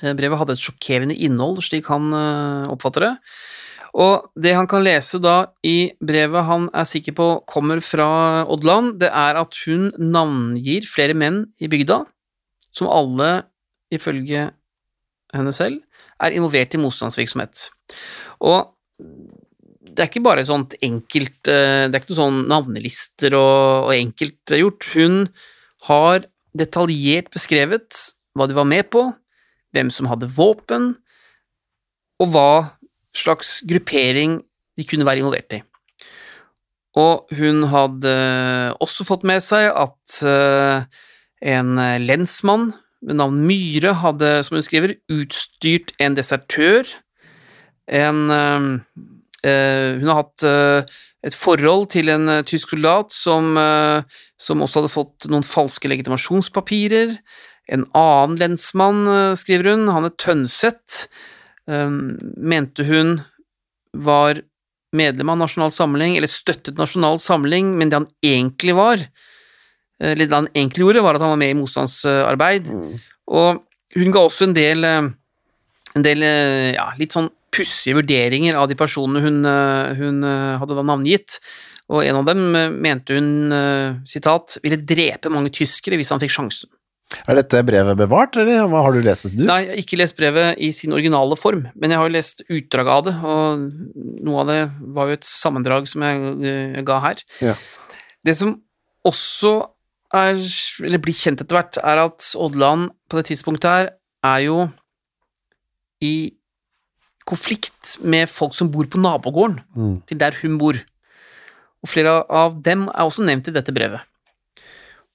Eh, 0.00 0.14
Brevet 0.18 0.38
hadde 0.38 0.54
et 0.54 0.62
sjokkerende 0.62 1.18
innhold, 1.18 1.58
slik 1.66 1.90
han 1.90 2.14
eh, 2.16 2.70
oppfatter 2.72 3.08
det. 3.08 3.12
Og 3.92 4.30
det 4.40 4.54
han 4.56 4.68
kan 4.70 4.84
lese 4.84 5.20
da 5.20 5.52
i 5.68 5.92
brevet 6.00 6.46
han 6.48 6.68
er 6.72 6.88
sikker 6.88 7.16
på 7.16 7.28
kommer 7.50 7.82
fra 7.84 8.08
Oddland, 8.48 8.96
det 9.02 9.10
er 9.12 9.36
at 9.40 9.58
hun 9.66 9.90
navngir 10.00 10.88
flere 10.88 11.16
menn 11.18 11.44
i 11.60 11.68
bygda, 11.72 12.00
som 12.72 12.88
alle, 12.88 13.44
ifølge 13.92 14.48
henne 15.36 15.52
selv, 15.52 15.82
er 16.22 16.32
involvert 16.32 16.72
i 16.72 16.80
motstandsvirksomhet. 16.80 17.66
Og 18.40 18.72
det 19.92 20.00
er 20.00 20.08
ikke 20.08 20.24
bare 20.24 20.44
sånt 20.46 20.76
enkelt 20.80 21.48
eh, 21.50 21.84
Det 21.90 21.96
er 21.96 22.00
ikke 22.00 22.12
noe 22.14 22.20
sånn 22.20 22.42
navnelister 22.48 23.34
og, 23.36 23.88
og 23.90 23.94
enkelt 23.96 24.54
gjort. 24.56 24.86
Hun 24.94 25.16
har 25.88 26.28
detaljert 26.56 27.32
beskrevet 27.34 27.98
hva 28.38 28.46
de 28.48 28.56
var 28.56 28.68
med 28.68 28.88
på, 28.92 29.10
hvem 29.76 29.90
som 29.92 30.08
hadde 30.08 30.30
våpen, 30.32 30.94
og 32.22 32.30
hva 32.32 32.52
slags 33.16 33.60
gruppering 33.68 34.40
de 34.78 34.86
kunne 34.88 35.06
være 35.06 35.22
involvert 35.22 35.58
i. 35.58 35.62
Og 36.98 37.32
hun 37.38 37.64
hadde 37.72 38.12
også 38.84 39.06
fått 39.08 39.24
med 39.28 39.40
seg 39.44 39.70
at 39.70 40.16
eh, 40.28 40.84
en 41.54 41.76
lensmann 42.04 42.70
ved 43.02 43.18
navn 43.18 43.40
Myhre 43.46 43.94
hadde, 44.02 44.34
som 44.44 44.58
hun 44.58 44.66
skriver, 44.66 44.94
utstyrt 45.10 45.94
en 46.02 46.16
desertør. 46.18 46.88
En 47.88 48.28
eh, 48.30 48.68
eh, 49.48 49.88
Hun 49.98 50.12
har 50.12 50.20
hatt 50.22 50.46
eh, 50.46 50.92
et 51.26 51.36
forhold 51.36 51.88
til 51.94 52.10
en 52.12 52.28
eh, 52.28 52.44
tysk 52.46 52.74
soldat 52.74 53.14
som, 53.14 53.56
eh, 53.58 54.02
som 54.40 54.62
også 54.62 54.82
hadde 54.82 54.92
fått 54.92 55.30
noen 55.30 55.46
falske 55.46 55.90
legitimasjonspapirer. 55.90 57.16
En 57.72 57.86
annen 57.94 58.38
lensmann, 58.40 59.04
eh, 59.06 59.34
skriver 59.38 59.72
hun, 59.72 59.88
han 59.94 60.08
er 60.08 60.16
Tønseth, 60.18 61.06
eh, 61.06 61.31
mente 61.66 62.84
hun 62.88 63.20
var 63.92 64.40
medlem 64.92 65.32
av 65.32 65.40
Nasjonal 65.40 65.72
Samling, 65.72 66.16
eller 66.16 66.30
støttet 66.30 66.78
Nasjonal 66.80 67.20
Samling, 67.22 67.74
men 67.78 67.90
det 67.90 68.00
han 68.00 68.08
egentlig 68.24 68.76
var, 68.76 68.98
eh, 70.00 70.12
Eller 70.12 70.26
det 70.26 70.34
han 70.34 70.48
egentlig 70.54 70.84
gjorde, 70.84 71.02
var 71.02 71.14
at 71.14 71.20
han 71.20 71.30
var 71.30 71.36
med 71.36 71.50
i 71.50 71.60
motstandsarbeid. 71.60 72.66
Mm. 72.66 73.00
Og 73.28 73.62
hun 73.94 74.10
ga 74.10 74.18
også 74.18 74.48
en 74.48 74.52
del, 74.52 74.84
eh, 74.84 75.10
en 75.94 76.02
del 76.02 76.22
eh, 76.22 76.74
ja, 76.74 76.90
litt 76.98 77.12
sånn 77.12 77.30
pussige 77.52 78.00
vurderinger 78.00 78.56
av 78.56 78.68
de 78.68 78.74
personene 78.74 79.20
hun, 79.20 79.44
hun 79.44 80.22
hadde 80.24 80.74
da 80.74 80.82
navngitt. 80.82 81.38
Og 81.90 82.02
en 82.02 82.16
av 82.16 82.24
dem 82.24 82.80
mente 82.80 83.12
hun, 83.12 83.52
sitat, 84.08 84.56
ville 84.62 84.80
drepe 84.80 85.28
mange 85.28 85.50
tyskere 85.52 85.98
hvis 86.00 86.08
han 86.08 86.18
fikk 86.18 86.32
sjansen. 86.32 86.70
Er 87.28 87.36
dette 87.38 87.60
brevet 87.66 87.96
bevart, 87.98 88.36
eller 88.40 88.66
har 88.72 88.92
du 88.94 89.00
lest 89.04 89.26
det, 89.28 89.36
du? 89.38 89.44
Nei, 89.48 89.60
jeg 89.66 89.72
har 89.74 89.80
ikke 89.82 89.98
lest 90.00 90.16
brevet 90.18 90.58
i 90.58 90.70
sin 90.72 90.92
originale 90.96 91.36
form, 91.38 91.66
men 91.74 91.90
jeg 91.92 91.98
har 92.00 92.08
jo 92.08 92.14
lest 92.16 92.42
utdrag 92.48 92.88
av 92.88 93.04
det, 93.06 93.14
og 93.22 93.66
noe 94.26 94.40
av 94.42 94.46
det 94.52 94.60
var 94.96 95.08
jo 95.10 95.18
et 95.18 95.28
sammendrag 95.28 95.88
som 95.90 96.02
jeg, 96.06 96.34
eh, 96.76 96.82
ga 96.88 97.00
her. 97.04 97.22
Ja. 97.40 97.54
Det 98.24 98.36
som 98.38 98.56
også 99.04 99.54
er, 100.14 100.36
eller 100.84 100.98
blir 101.02 101.14
kjent 101.16 101.40
etter 101.40 101.56
hvert, 101.58 101.78
er 101.82 102.02
at 102.04 102.32
Odland 102.36 102.90
på 103.08 103.18
det 103.20 103.26
tidspunktet 103.30 103.70
her 103.70 103.90
er 104.24 104.38
jo 104.46 104.70
i 106.02 106.32
konflikt 107.28 107.98
med 108.02 108.30
folk 108.30 108.54
som 108.56 108.70
bor 108.74 108.84
på 108.90 108.98
nabogården 109.00 109.60
Mm. 109.76 110.02
til 110.06 110.18
der 110.18 110.32
hun 110.42 110.58
bor. 110.58 110.74
Og 111.82 111.88
flere 111.88 112.24
av 112.30 112.60
dem 112.62 112.88
er 112.88 113.02
også 113.06 113.24
nevnt 113.24 113.48
i 113.48 113.52
dette 113.54 113.72
brevet. 113.74 114.00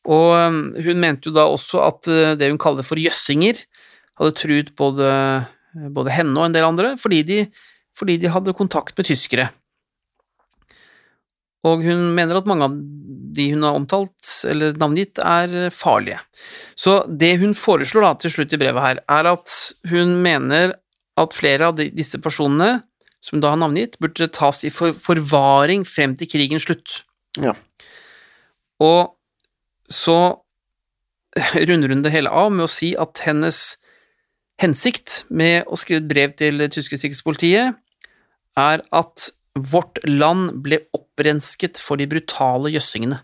Og 0.08 0.82
hun 0.86 1.02
mente 1.04 1.30
jo 1.30 1.36
da 1.36 1.48
også 1.52 1.84
at 1.84 2.10
øh, 2.12 2.34
det 2.40 2.50
hun 2.52 2.62
kaller 2.62 2.86
for 2.86 3.00
jøssinger, 3.00 3.60
hadde 4.18 4.38
truet 4.40 4.74
både, 4.80 5.10
både 5.94 6.14
henne 6.16 6.40
og 6.40 6.48
en 6.48 6.56
del 6.56 6.66
andre, 6.66 6.96
fordi 6.98 7.22
de, 7.28 7.40
fordi 7.98 8.16
de 8.22 8.32
hadde 8.34 8.56
kontakt 8.58 8.98
med 8.98 9.10
tyskere. 9.10 9.50
Og 11.68 11.84
hun 11.84 12.12
mener 12.16 12.40
at 12.40 12.48
mange 12.50 12.68
av 12.68 12.76
de 13.38 13.50
hun 13.52 13.66
har 13.66 13.78
omtalt, 13.78 14.32
eller 14.48 14.78
navngitt, 14.80 15.20
er 15.20 15.56
øh, 15.68 15.72
farlige. 15.74 16.20
Så 16.80 17.02
det 17.10 17.36
hun 17.42 17.56
foreslår 17.58 18.06
da 18.06 18.14
til 18.24 18.34
slutt 18.34 18.56
i 18.56 18.62
brevet 18.62 18.84
her, 18.84 19.02
er 19.04 19.32
at 19.34 19.56
hun 19.92 20.16
mener 20.24 20.78
at 21.18 21.36
flere 21.36 21.70
av 21.70 21.78
de, 21.80 21.90
disse 21.92 22.20
personene 22.22 22.78
som 23.24 23.38
hun 23.38 23.44
da 23.44 23.52
har 23.52 23.60
navngitt, 23.60 23.98
burde 24.00 24.30
tas 24.32 24.64
i 24.64 24.72
for, 24.72 24.96
forvaring 24.96 25.84
frem 25.90 26.14
til 26.16 26.30
krigens 26.32 26.68
slutt. 26.68 27.02
Ja. 27.42 27.56
Og 28.84 29.17
så 29.92 30.20
runder 31.70 31.94
hun 31.94 32.04
det 32.06 32.14
hele 32.14 32.32
av 32.34 32.52
med 32.54 32.66
å 32.66 32.72
si 32.72 32.94
at 33.00 33.22
hennes 33.26 33.78
hensikt 34.62 35.22
med 35.30 35.68
å 35.70 35.78
skrive 35.78 36.02
et 36.02 36.10
brev 36.10 36.34
til 36.40 36.58
det 36.62 36.72
tyske 36.74 36.98
sikkerhetspolitiet 36.98 37.78
er 38.58 38.84
at 38.96 39.30
vårt 39.58 40.00
land 40.06 40.52
ble 40.66 40.82
opprensket 40.96 41.80
for 41.82 42.00
de 42.02 42.08
brutale 42.10 42.72
jøssingene. 42.74 43.22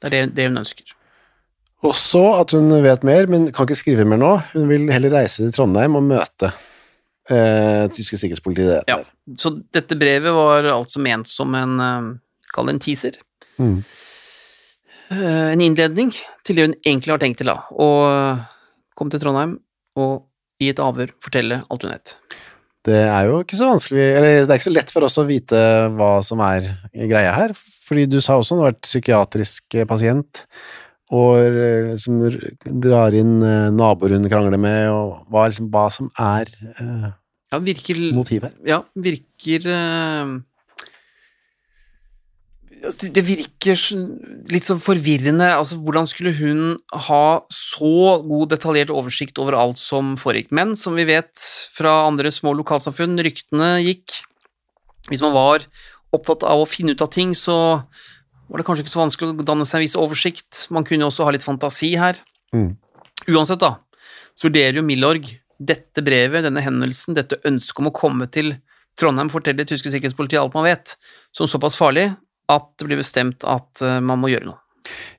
Det 0.00 0.12
er 0.12 0.30
det, 0.32 0.48
hun 0.50 0.60
ønsker. 0.60 0.92
Også 1.86 2.22
at 2.40 2.52
hun 2.56 2.70
vet 2.84 3.04
mer, 3.06 3.28
men 3.30 3.50
kan 3.54 3.68
ikke 3.68 3.78
skrive 3.78 4.06
mer 4.08 4.20
nå. 4.20 4.32
Hun 4.54 4.68
vil 4.70 4.88
heller 4.92 5.12
reise 5.18 5.44
til 5.44 5.52
Trondheim 5.54 5.96
og 5.98 6.06
møte 6.08 6.50
eh, 7.30 7.84
tyske 7.92 8.18
sikkerhetspolitiet. 8.20 8.88
Ja. 8.88 9.00
Så 9.40 9.56
dette 9.74 9.98
brevet 9.98 10.34
var 10.36 10.68
altså 10.72 11.02
ment 11.04 11.28
som 11.30 11.56
en 11.58 11.80
eh, 11.82 12.14
Kall 12.54 12.70
det 12.70 12.76
en 12.76 12.78
teaser. 12.80 13.16
Mm. 13.60 13.80
Eh, 15.12 15.52
En 15.52 15.62
innledning 15.62 16.10
til 16.46 16.56
det 16.58 16.66
hun 16.66 16.76
egentlig 16.82 17.14
har 17.14 17.22
tenkt 17.22 17.40
til, 17.42 17.50
da. 17.52 17.60
Å 17.70 17.88
komme 18.96 19.12
til 19.12 19.22
Trondheim 19.22 19.58
og 20.00 20.26
i 20.62 20.70
et 20.72 20.80
avhør 20.80 21.12
fortelle 21.22 21.62
alt 21.68 21.84
hun 21.84 21.92
vet. 21.92 22.16
Det 22.86 23.00
er 23.02 23.26
jo 23.28 23.40
ikke 23.42 23.58
så 23.58 23.68
vanskelig, 23.68 24.04
eller 24.16 24.34
det 24.46 24.50
er 24.52 24.58
ikke 24.60 24.68
så 24.68 24.76
lett 24.76 24.92
for 24.94 25.06
oss 25.08 25.18
å 25.18 25.26
vite 25.26 25.60
hva 25.98 26.10
som 26.24 26.40
er 26.46 26.68
greia 26.94 27.32
her, 27.34 27.54
fordi 27.56 28.04
du 28.08 28.20
sa 28.22 28.36
også 28.38 28.54
hun 28.54 28.62
har 28.62 28.70
vært 28.70 28.86
psykiatrisk 28.86 29.76
pasient, 29.90 30.44
og 31.14 31.38
liksom 31.90 32.20
drar 32.82 33.14
inn 33.14 33.36
eh, 33.46 33.68
naboer 33.74 34.14
hun 34.16 34.26
krangler 34.30 34.58
med, 34.58 34.88
og 34.90 35.26
hva, 35.30 35.46
liksom, 35.50 35.68
hva 35.74 35.86
som 35.94 36.10
er 36.18 36.50
eh, 36.78 37.08
Ja, 37.54 37.60
virker 37.62 38.00
motivet. 38.14 38.54
Ja, 38.66 38.80
virker 38.98 39.68
eh, 39.70 40.32
Det 42.86 43.22
virker 43.24 43.78
litt 44.52 44.66
sånn 44.66 44.82
forvirrende. 44.82 45.48
Altså, 45.56 45.78
hvordan 45.82 46.08
skulle 46.08 46.32
hun 46.36 46.76
ha 47.08 47.40
så 47.52 48.18
god 48.24 48.52
detaljert 48.52 48.92
oversikt 48.94 49.40
over 49.42 49.56
alt 49.58 49.80
som 49.80 50.14
foregikk? 50.20 50.52
Men 50.54 50.76
som 50.78 50.96
vi 50.98 51.06
vet 51.08 51.32
fra 51.74 52.06
andre 52.06 52.32
små 52.34 52.54
lokalsamfunn, 52.58 53.18
ryktene 53.24 53.76
gikk 53.84 54.20
Hvis 55.06 55.22
man 55.22 55.36
var 55.36 55.62
opptatt 56.16 56.42
av 56.42 56.58
å 56.58 56.66
finne 56.66 56.96
ut 56.96 57.02
av 57.04 57.12
ting, 57.14 57.30
så 57.38 57.54
var 58.50 58.58
det 58.58 58.64
kanskje 58.66 58.82
ikke 58.82 58.94
så 58.94 59.02
vanskelig 59.04 59.36
å 59.36 59.46
danne 59.46 59.66
seg 59.68 59.78
en 59.78 59.84
viss 59.84 59.98
oversikt. 59.98 60.64
Man 60.74 60.86
kunne 60.86 61.06
også 61.06 61.26
ha 61.26 61.34
litt 61.34 61.46
fantasi 61.46 61.92
her. 61.94 62.18
Mm. 62.50 62.72
Uansett, 63.30 63.62
da, 63.62 63.76
så 64.34 64.48
vurderer 64.48 64.80
jo 64.80 64.86
Milorg 64.86 65.28
dette 65.62 66.02
brevet, 66.04 66.42
denne 66.42 66.62
hendelsen, 66.62 67.14
dette 67.14 67.38
ønsket 67.46 67.82
om 67.84 67.90
å 67.92 67.94
komme 67.94 68.26
til 68.26 68.56
Trondheim 68.96 69.30
forteller 69.32 69.62
det 69.62 69.70
tyske 69.70 69.92
sikkerhetspolitiet 69.92 70.40
alt 70.40 70.56
man 70.56 70.66
vet, 70.66 70.94
som 71.36 71.48
såpass 71.50 71.76
farlig 71.78 72.08
at 72.52 72.68
det 72.78 72.88
blir 72.88 73.00
bestemt 73.00 73.46
at 73.48 73.82
eh, 73.84 73.98
man 74.04 74.22
må 74.22 74.30
gjøre 74.32 74.50
noe. 74.50 74.60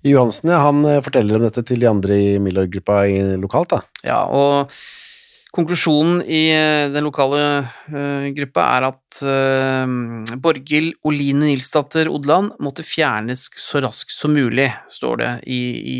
Johansen, 0.07 0.53
han 0.53 0.85
eh, 0.87 1.01
forteller 1.03 1.39
om 1.39 1.47
dette 1.47 1.65
til 1.67 1.81
de 1.81 1.89
andre 1.89 2.21
i 2.21 2.29
Milorg-gruppa 2.43 3.03
lokalt, 3.41 3.75
da. 3.75 3.81
Ja, 4.07 4.21
og 4.31 4.71
konklusjonen 5.57 6.21
i 6.23 6.43
eh, 6.53 6.85
den 6.93 7.07
lokale 7.07 7.41
uh, 7.89 8.27
gruppa 8.35 8.65
er 8.75 8.85
at 8.91 9.21
uh, 9.25 10.35
Borghild 10.43 10.99
Oline 11.07 11.47
Nilsdatter 11.47 12.11
Odland 12.13 12.53
måtte 12.63 12.85
fjernes 12.85 13.47
så 13.57 13.81
raskt 13.83 14.13
som 14.13 14.35
mulig, 14.37 14.69
står 14.91 15.19
det 15.23 15.31
i, 15.49 15.61
i, 15.81 15.99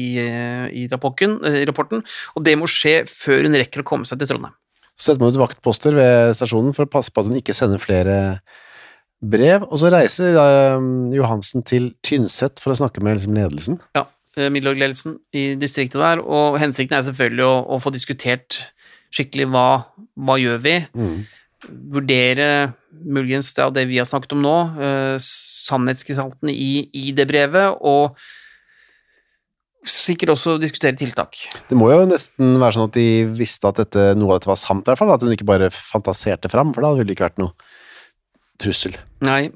i, 0.83 0.85
rapporten, 0.91 1.39
i 1.47 1.65
rapporten, 1.67 2.05
og 2.35 2.45
det 2.45 2.57
må 2.59 2.69
skje 2.69 3.01
før 3.09 3.47
hun 3.47 3.57
rekker 3.57 3.83
å 3.83 3.87
komme 3.87 4.07
seg 4.07 4.21
til 4.21 4.31
Trondheim. 4.31 4.55
Så 4.97 5.11
setter 5.11 5.21
man 5.21 5.33
ut 5.33 5.41
vaktposter 5.41 5.93
ved 5.93 6.37
stasjonen 6.37 6.73
for 6.73 6.87
å 6.87 6.89
passe 6.89 7.13
på 7.13 7.21
at 7.21 7.29
hun 7.29 7.37
ikke 7.37 7.53
sender 7.53 7.81
flere 7.81 8.15
brev, 9.21 9.63
og 9.65 9.80
så 9.82 9.89
reiser 9.93 10.36
eh, 10.38 10.88
Johansen 11.17 11.63
til 11.65 11.91
Tynset 12.06 12.62
for 12.62 12.73
å 12.73 12.80
snakke 12.80 13.01
med 13.03 13.17
liksom, 13.17 13.34
ledelsen. 13.38 13.80
Ja, 13.97 14.06
eh, 14.38 14.49
Middellag-ledelsen 14.53 15.17
i 15.34 15.47
distriktet 15.60 15.99
der, 16.03 16.21
og 16.21 16.60
hensikten 16.62 16.99
er 16.99 17.08
selvfølgelig 17.08 17.47
å, 17.47 17.56
å 17.73 17.80
få 17.82 17.93
diskutert 17.95 18.60
skikkelig 19.15 19.47
hva, 19.53 19.67
hva 20.19 20.38
gjør 20.41 20.62
vi, 20.62 20.77
Mm. 20.97 21.25
vurdere 21.67 22.49
muligens 22.93 23.49
det, 23.58 23.65
det 23.73 23.88
vi 23.89 23.97
har 23.97 24.06
snakket 24.06 24.36
om 24.36 24.43
nå, 24.45 24.58
eh, 24.77 25.15
sannhetsgestalten 25.23 26.51
i, 26.53 26.88
i 26.93 27.12
det 27.17 27.25
brevet, 27.30 27.80
og 27.82 28.17
sikkert 29.88 30.34
også 30.36 30.58
diskutere 30.62 30.97
tiltak. 30.99 31.39
Det 31.69 31.77
må 31.80 31.89
jo 31.93 32.03
nesten 32.10 32.58
være 32.60 32.75
sånn 32.75 32.89
at 32.89 32.97
de 32.97 33.08
visste 33.39 33.69
at 33.69 33.80
dette, 33.80 34.10
noe 34.19 34.34
av 34.36 34.41
dette 34.41 34.49
var 34.51 34.60
sant, 34.60 34.84
i 34.84 34.91
hvert 34.91 34.99
fall, 34.99 35.13
at 35.15 35.23
hun 35.23 35.34
ikke 35.34 35.47
bare 35.47 35.69
fantaserte 35.73 36.51
fram, 36.51 36.73
for 36.75 36.84
da 36.86 36.93
ville 36.97 37.08
det 37.08 37.15
ikke 37.17 37.30
vært 37.30 37.41
noe 37.41 37.53
trussel. 38.62 38.98
Nei, 39.26 39.48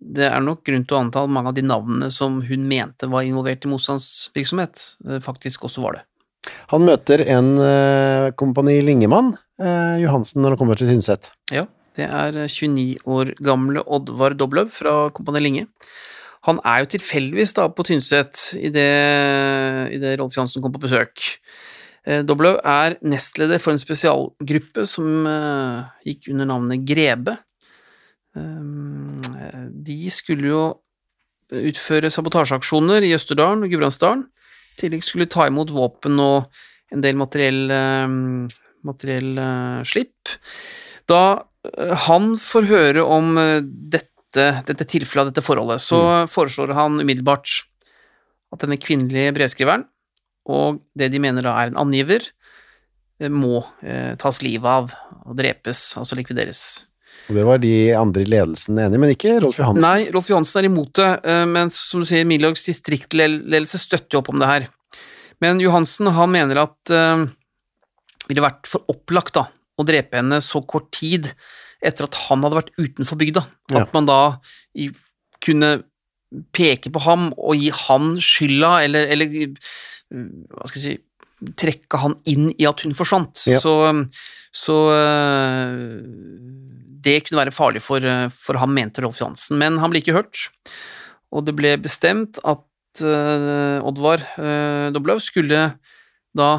det 0.00 0.30
er 0.30 0.40
nok 0.40 0.62
grunn 0.64 0.86
til 0.88 0.96
å 0.96 1.00
anta 1.04 1.24
at 1.24 1.32
mange 1.32 1.52
av 1.52 1.56
de 1.56 1.64
navnene 1.66 2.08
som 2.12 2.40
hun 2.46 2.62
mente 2.68 3.08
var 3.10 3.26
involvert 3.26 3.66
i 3.66 3.72
motstandsvirksomhet, 3.72 4.84
eh, 5.06 5.20
faktisk 5.24 5.66
også 5.68 5.84
var 5.84 5.98
det. 5.98 6.06
Han 6.72 6.86
møter 6.86 7.20
en 7.28 7.50
uh, 7.60 8.30
kompani 8.40 8.78
Lingemann, 8.82 9.34
uh, 9.60 9.96
Johansen, 10.00 10.40
når 10.40 10.54
han 10.54 10.60
kommer 10.62 10.78
til 10.78 10.88
Tynset. 10.88 11.28
Ja, 11.52 11.66
det 11.98 12.06
er 12.08 12.38
29 12.48 13.02
år 13.04 13.34
gamle 13.44 13.84
Oddvar 13.84 14.34
Dobløv 14.38 14.70
fra 14.72 14.94
Kompani 15.14 15.42
Linge. 15.44 15.66
Han 16.48 16.62
er 16.64 16.80
jo 16.80 16.94
tilfeldigvis 16.94 17.52
da 17.58 17.68
på 17.68 17.84
Tynset 17.84 18.54
idet 18.56 20.00
det 20.00 20.14
Rolf 20.16 20.38
Johansen 20.38 20.64
kom 20.64 20.72
på 20.72 20.80
besøk. 20.86 21.26
Dobløv 22.24 22.56
er 22.64 22.96
nestleder 23.04 23.60
for 23.60 23.74
en 23.74 23.82
spesialgruppe 23.82 24.86
som 24.88 25.28
gikk 26.08 26.30
under 26.32 26.48
navnet 26.48 26.86
Grebe. 26.88 27.36
Eh, 28.36 29.66
de 29.86 30.00
skulle 30.12 30.50
jo 30.50 30.64
utføre 31.50 32.10
sabotasjeaksjoner 32.14 33.04
i 33.06 33.14
Østerdalen 33.16 33.64
og 33.66 33.72
Gudbrandsdalen. 33.72 34.26
I 34.76 34.82
tillegg 34.84 35.04
skulle 35.04 35.26
de 35.26 35.34
ta 35.34 35.48
imot 35.50 35.72
våpen 35.74 36.20
og 36.22 36.50
en 36.94 37.02
del 37.04 37.18
materiell, 37.18 37.64
eh, 37.74 38.60
materiell 38.86 39.38
eh, 39.38 39.80
slipp. 39.86 40.34
Da 41.10 41.22
eh, 41.66 41.96
han 42.06 42.34
får 42.38 42.70
høre 42.70 43.04
om 43.06 43.38
eh, 43.38 43.58
dette, 43.64 44.46
dette 44.66 44.86
tilfellet, 44.86 45.32
dette 45.32 45.46
forholdet, 45.46 45.82
så 45.82 46.26
foreslår 46.30 46.74
han 46.78 47.00
umiddelbart 47.02 47.60
at 48.50 48.62
denne 48.62 48.78
kvinnelige 48.82 49.34
brevskriveren, 49.34 49.86
og 50.50 50.80
det 50.98 51.10
de 51.12 51.20
mener 51.22 51.46
da 51.46 51.54
er 51.58 51.70
en 51.70 51.78
angiver, 51.78 52.24
må 53.28 53.60
eh, 53.84 54.14
tas 54.18 54.40
livet 54.42 54.70
av 54.70 54.94
og 55.26 55.36
drepes, 55.36 55.82
altså 56.00 56.16
likvideres. 56.16 56.62
Og 57.30 57.36
det 57.38 57.46
var 57.46 57.62
de 57.62 57.74
andre 57.94 58.24
i 58.24 58.28
ledelsen 58.28 58.78
enig, 58.82 58.98
men 58.98 59.12
ikke 59.14 59.36
Rolf 59.44 59.60
Johansen. 59.60 59.84
Nei, 59.86 60.10
Rolf 60.10 60.30
Johansen 60.32 60.60
er 60.60 60.68
imot 60.68 60.92
det, 60.98 61.10
eh, 61.30 61.44
men 61.46 61.70
som 61.70 62.02
du 62.02 62.08
sier, 62.10 62.26
Milorgs 62.26 62.66
distriktledelse 62.66 63.78
støtter 63.78 64.18
jo 64.18 64.24
opp 64.24 64.32
om 64.34 64.42
det 64.42 64.50
her. 64.50 64.66
Men 65.40 65.62
Johansen 65.62 66.10
han 66.12 66.34
mener 66.34 66.58
at 66.66 66.90
det 66.90 68.28
ville 68.28 68.44
vært 68.44 68.68
for 68.68 68.84
opplagt 68.92 69.38
da, 69.38 69.46
å 69.80 69.86
drepe 69.86 70.18
henne 70.20 70.42
så 70.44 70.60
kort 70.68 70.90
tid 70.92 71.30
etter 71.80 72.04
at 72.04 72.18
han 72.26 72.42
hadde 72.44 72.58
vært 72.58 72.74
utenfor 72.76 73.18
bygda. 73.20 73.44
Ja. 73.72 73.84
At 73.86 73.94
man 73.96 74.08
da 74.10 74.20
i, 74.76 74.90
kunne 75.40 75.78
peke 76.54 76.92
på 76.92 77.02
ham 77.06 77.30
og 77.34 77.56
gi 77.58 77.70
han 77.74 78.12
skylda, 78.22 78.74
eller, 78.86 79.08
eller 79.14 79.32
hva 80.10 80.68
skal 80.68 80.78
jeg 80.78 80.84
si 80.84 80.98
trekke 81.56 81.98
han 82.02 82.18
inn 82.28 82.50
i 82.60 82.66
at 82.68 82.82
hun 82.84 82.92
forsvant. 82.96 83.40
Ja. 83.48 83.60
Så, 83.62 83.72
så 84.52 84.76
uh, 84.92 85.96
det 87.04 87.20
kunne 87.26 87.40
være 87.42 87.54
farlig 87.54 87.82
for, 87.84 88.04
uh, 88.04 88.28
for 88.32 88.60
ham, 88.60 88.74
mente 88.76 89.02
Rolf 89.04 89.20
Johansen. 89.22 89.58
Men 89.60 89.78
han 89.82 89.92
ble 89.92 90.02
ikke 90.02 90.16
hørt, 90.16 90.48
og 91.30 91.46
det 91.46 91.56
ble 91.58 91.76
bestemt 91.80 92.40
at 92.42 93.04
uh, 93.06 93.78
Oddvar 93.86 94.24
uh, 94.36 94.90
Doblaug 94.94 95.22
skulle 95.24 95.64
da 96.36 96.50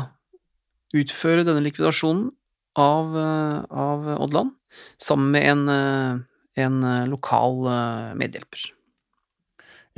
utføre 0.98 1.46
denne 1.48 1.64
likvidasjonen 1.64 2.30
av, 2.80 3.16
uh, 3.16 3.64
av 3.70 4.12
Oddland 4.18 4.56
sammen 5.02 5.34
med 5.34 5.48
en, 5.52 6.22
en 6.64 6.78
lokal 7.12 7.58
medhjelper. 8.16 8.70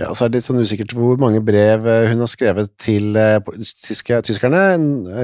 Ja, 0.02 0.10
så 0.18 0.26
er 0.26 0.32
det 0.32 0.40
litt 0.40 0.48
sånn 0.48 0.64
usikkert 0.64 0.96
hvor 0.98 1.20
mange 1.22 1.44
brev 1.46 1.86
eh, 1.86 2.08
hun 2.10 2.24
har 2.24 2.30
skrevet 2.32 2.72
til 2.82 3.14
eh, 3.20 3.38
tyske, 3.86 4.24
tyskerne. 4.26 4.62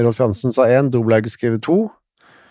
Rolf 0.05 0.19
Johansen 0.21 0.53
sa 0.53 0.67
én, 0.69 0.91
Doblaug 0.93 1.25
skrev 1.31 1.57
to. 1.65 1.87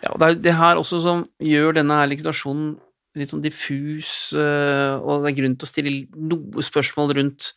Ja, 0.04 0.12
det 0.14 0.26
er 0.28 0.38
det 0.46 0.54
her 0.58 0.78
også 0.80 1.00
som 1.02 1.24
gjør 1.42 1.78
denne 1.80 1.96
her 1.98 2.11
likvidasjonen 2.11 2.76
litt 3.18 3.32
sånn 3.32 3.42
diffus, 3.42 4.30
øh, 4.37 4.98
og 5.00 5.24
det 5.24 5.32
er 5.32 5.38
grunn 5.40 5.56
til 5.58 5.66
å 5.66 5.70
stille 5.70 5.92
noe 6.14 6.62
spørsmål 6.62 7.16
rundt 7.18 7.52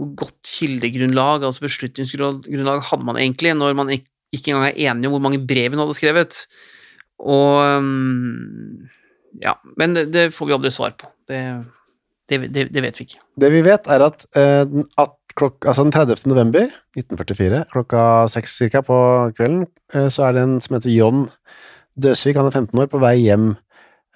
hvor 0.00 0.08
godt 0.22 0.48
kildegrunnlag, 0.48 1.44
altså 1.44 1.66
beslutningsgrunnlag, 1.66 2.80
hadde 2.88 3.04
man 3.04 3.18
egentlig, 3.20 3.52
når 3.58 3.76
man 3.76 3.92
ikke 3.92 4.54
engang 4.54 4.70
er 4.70 4.78
enige 4.88 5.10
om 5.10 5.16
hvor 5.18 5.24
mange 5.26 5.42
brev 5.44 5.74
hun 5.74 5.82
hadde 5.84 5.98
skrevet. 5.98 6.44
Og 7.20 7.60
Ja, 9.40 9.54
men 9.80 9.94
det, 9.96 10.06
det 10.12 10.30
får 10.36 10.48
vi 10.48 10.54
aldri 10.56 10.72
svar 10.72 10.96
på. 10.98 11.08
Det, 11.28 11.38
det, 12.28 12.38
det, 12.52 12.66
det 12.72 12.82
vet 12.84 12.98
vi 12.98 13.06
ikke. 13.08 13.20
Det 13.40 13.48
vi 13.52 13.62
vet 13.64 13.88
er 13.92 14.04
at, 14.04 14.26
eh, 14.36 14.64
at 15.00 15.14
klok, 15.38 15.64
altså 15.66 15.84
den 15.86 15.92
30. 15.94 16.26
november 16.30 16.66
1944, 16.98 17.64
klokka 17.72 18.02
seks 18.32 18.56
cirka 18.60 18.82
på 18.86 18.96
kvelden, 19.36 19.66
eh, 19.94 20.08
så 20.12 20.28
er 20.28 20.36
det 20.36 20.42
en 20.46 20.58
som 20.64 20.76
heter 20.78 20.92
John 20.94 21.24
Døsvik, 22.00 22.36
han 22.38 22.48
er 22.48 22.54
15 22.56 22.80
år, 22.80 22.88
på 22.88 23.00
vei 23.02 23.16
hjem 23.20 23.50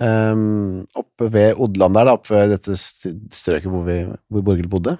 um, 0.00 0.86
oppe 0.96 1.28
ved 1.32 1.58
Odland 1.60 1.96
der, 1.98 2.08
da, 2.08 2.14
oppe 2.16 2.32
ved 2.32 2.54
dette 2.54 2.76
strøket 2.80 3.68
hvor, 3.68 3.84
vi, 3.88 3.98
hvor 4.32 4.44
Borghild 4.46 4.70
bodde. 4.72 4.96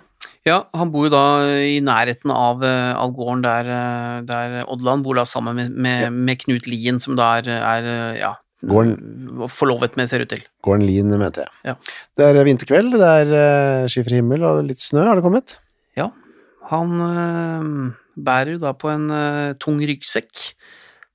Ja, 0.47 0.61
han 0.79 0.93
bor 0.95 1.09
jo 1.09 1.11
da 1.11 1.23
i 1.67 1.81
nærheten 1.83 2.31
av, 2.31 2.61
eh, 2.63 2.93
av 2.95 3.11
gården 3.17 3.41
der, 3.43 3.71
eh, 3.75 4.19
der 4.29 4.59
Odland 4.71 5.03
bor 5.03 5.17
da 5.19 5.25
sammen 5.27 5.57
med, 5.59 5.73
med, 5.75 6.03
Ja. 6.05 6.11
med 6.11 6.39
Knut 6.45 6.69
Lien, 6.71 7.01
som 7.03 7.17
da 7.19 7.33
er, 7.41 7.49
er 7.51 7.89
ja, 8.21 8.35
Gården- 8.63 9.49
forlovet 9.51 9.97
med, 9.99 10.09
ser 10.09 10.23
ut 10.23 10.31
til. 10.31 10.45
Gården 10.63 10.87
Lien, 10.87 11.11
mente 11.19 11.43
jeg. 11.43 11.51
Ja. 11.65 11.75
Det 12.17 12.29
er 12.31 12.45
vinterkveld, 12.47 12.95
det 12.95 13.11
er 13.33 13.89
skyfri 13.91 14.21
himmel 14.21 14.45
og 14.47 14.63
litt 14.69 14.79
snø 14.85 15.03
har 15.09 15.19
det 15.19 15.25
kommet. 15.27 15.57
Ja, 15.97 16.11
han 16.71 16.97
øh, 17.03 17.69
bærer 18.17 18.57
jo 18.57 18.63
da 18.65 18.73
på 18.77 18.91
en 18.93 19.11
øh, 19.11 19.55
tung 19.63 19.79
ryggsekk, 19.81 20.51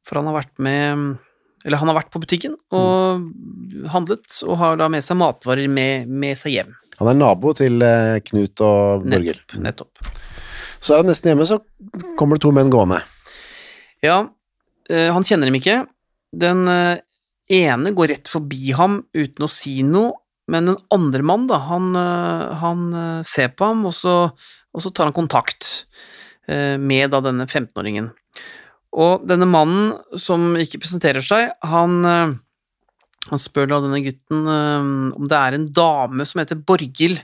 for 0.07 0.19
han 0.19 0.29
har 0.31 0.41
vært 0.41 0.55
med 0.57 1.19
Eller 1.61 1.77
han 1.77 1.91
har 1.91 1.99
vært 1.99 2.09
på 2.09 2.19
butikken 2.23 2.55
og 2.73 3.27
handlet, 3.93 4.25
og 4.47 4.57
har 4.57 4.79
da 4.81 4.87
med 4.89 5.03
seg 5.05 5.19
matvarer 5.21 5.69
med, 5.69 6.09
med 6.09 6.39
seg 6.39 6.55
hjem. 6.55 6.71
Han 6.97 7.11
er 7.11 7.19
nabo 7.19 7.53
til 7.53 7.83
eh, 7.85 8.17
Knut 8.25 8.63
og 8.65 9.05
Borghild. 9.05 9.43
Nettopp. 9.61 9.61
nettopp. 9.61 10.31
Så 10.81 10.95
er 10.95 11.03
han 11.03 11.11
nesten 11.11 11.29
hjemme, 11.29 11.45
så 11.45 11.59
kommer 12.17 12.37
det 12.37 12.43
to 12.47 12.51
menn 12.55 12.71
gående. 12.73 12.97
Ja, 14.01 14.23
øh, 14.89 15.09
han 15.13 15.25
kjenner 15.27 15.49
dem 15.49 15.59
ikke. 15.59 15.83
Den 16.33 16.65
øh, 16.65 16.97
ene 17.53 17.93
går 17.93 18.15
rett 18.15 18.31
forbi 18.31 18.73
ham 18.77 19.03
uten 19.13 19.45
å 19.45 19.51
si 19.51 19.81
noe, 19.85 20.15
men 20.49 20.71
den 20.71 20.79
andre 20.93 21.23
mann, 21.25 21.47
da, 21.49 21.59
han, 21.69 21.91
øh, 21.95 22.55
han 22.61 22.87
øh, 22.93 23.23
ser 23.27 23.53
på 23.55 23.71
ham, 23.71 23.85
og 23.89 23.95
så, 23.95 24.15
og 24.73 24.83
så 24.83 24.91
tar 24.91 25.09
han 25.09 25.17
kontakt 25.17 25.85
øh, 26.49 26.79
med 26.79 27.11
da 27.13 27.21
denne 27.23 27.47
15-åringen. 27.47 28.11
Og 28.91 29.27
denne 29.27 29.47
mannen 29.47 29.93
som 30.19 30.49
ikke 30.59 30.81
presenterer 30.83 31.23
seg, 31.23 31.53
han, 31.63 32.01
han 32.03 33.39
spør 33.39 33.69
da 33.71 33.77
denne 33.85 34.01
gutten 34.03 34.49
om 34.51 35.29
det 35.31 35.37
er 35.37 35.55
en 35.55 35.69
dame 35.71 36.25
som 36.27 36.41
heter 36.41 36.59
Borghild 36.59 37.21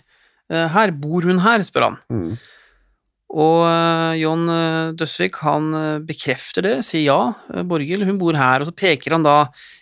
her. 0.48 0.94
Bor 0.96 1.28
hun 1.28 1.42
her? 1.44 1.66
spør 1.68 1.90
han. 1.90 1.98
Mm. 2.08 2.38
Og 3.44 3.68
John 4.16 4.48
Døsvik 4.96 5.42
han 5.44 5.68
bekrefter 6.08 6.64
det, 6.64 6.76
sier 6.88 7.04
ja, 7.10 7.62
Borghild, 7.68 8.08
hun 8.08 8.22
bor 8.22 8.40
her, 8.40 8.64
og 8.64 8.72
så 8.72 8.78
peker 8.86 9.18
han 9.18 9.28
da 9.28 9.42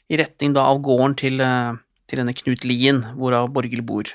i 0.09 0.17
retning 0.17 0.57
da 0.57 0.65
av 0.65 0.81
gården 0.89 1.13
til, 1.21 1.45
til 2.09 2.21
denne 2.21 2.35
Knut 2.37 2.65
Lien, 2.67 3.03
hvorav 3.17 3.49
Borghild 3.53 3.85
bor. 3.87 4.09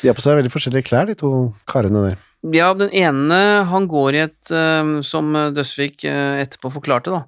De 0.00 0.08
har 0.08 0.16
på 0.16 0.24
seg 0.24 0.38
veldig 0.38 0.52
forskjellige 0.52 0.88
klær, 0.88 1.08
de 1.08 1.16
to 1.18 1.30
karene 1.68 2.04
der. 2.04 2.24
Ja, 2.54 2.70
den 2.78 2.92
ene 2.94 3.38
han 3.66 3.86
går 3.90 4.14
i 4.14 4.22
et, 4.26 4.50
øh, 4.54 4.98
som 5.06 5.32
Døsvik 5.56 6.04
øh, 6.06 6.42
etterpå 6.44 6.70
forklarte, 6.76 7.10
da, 7.10 7.22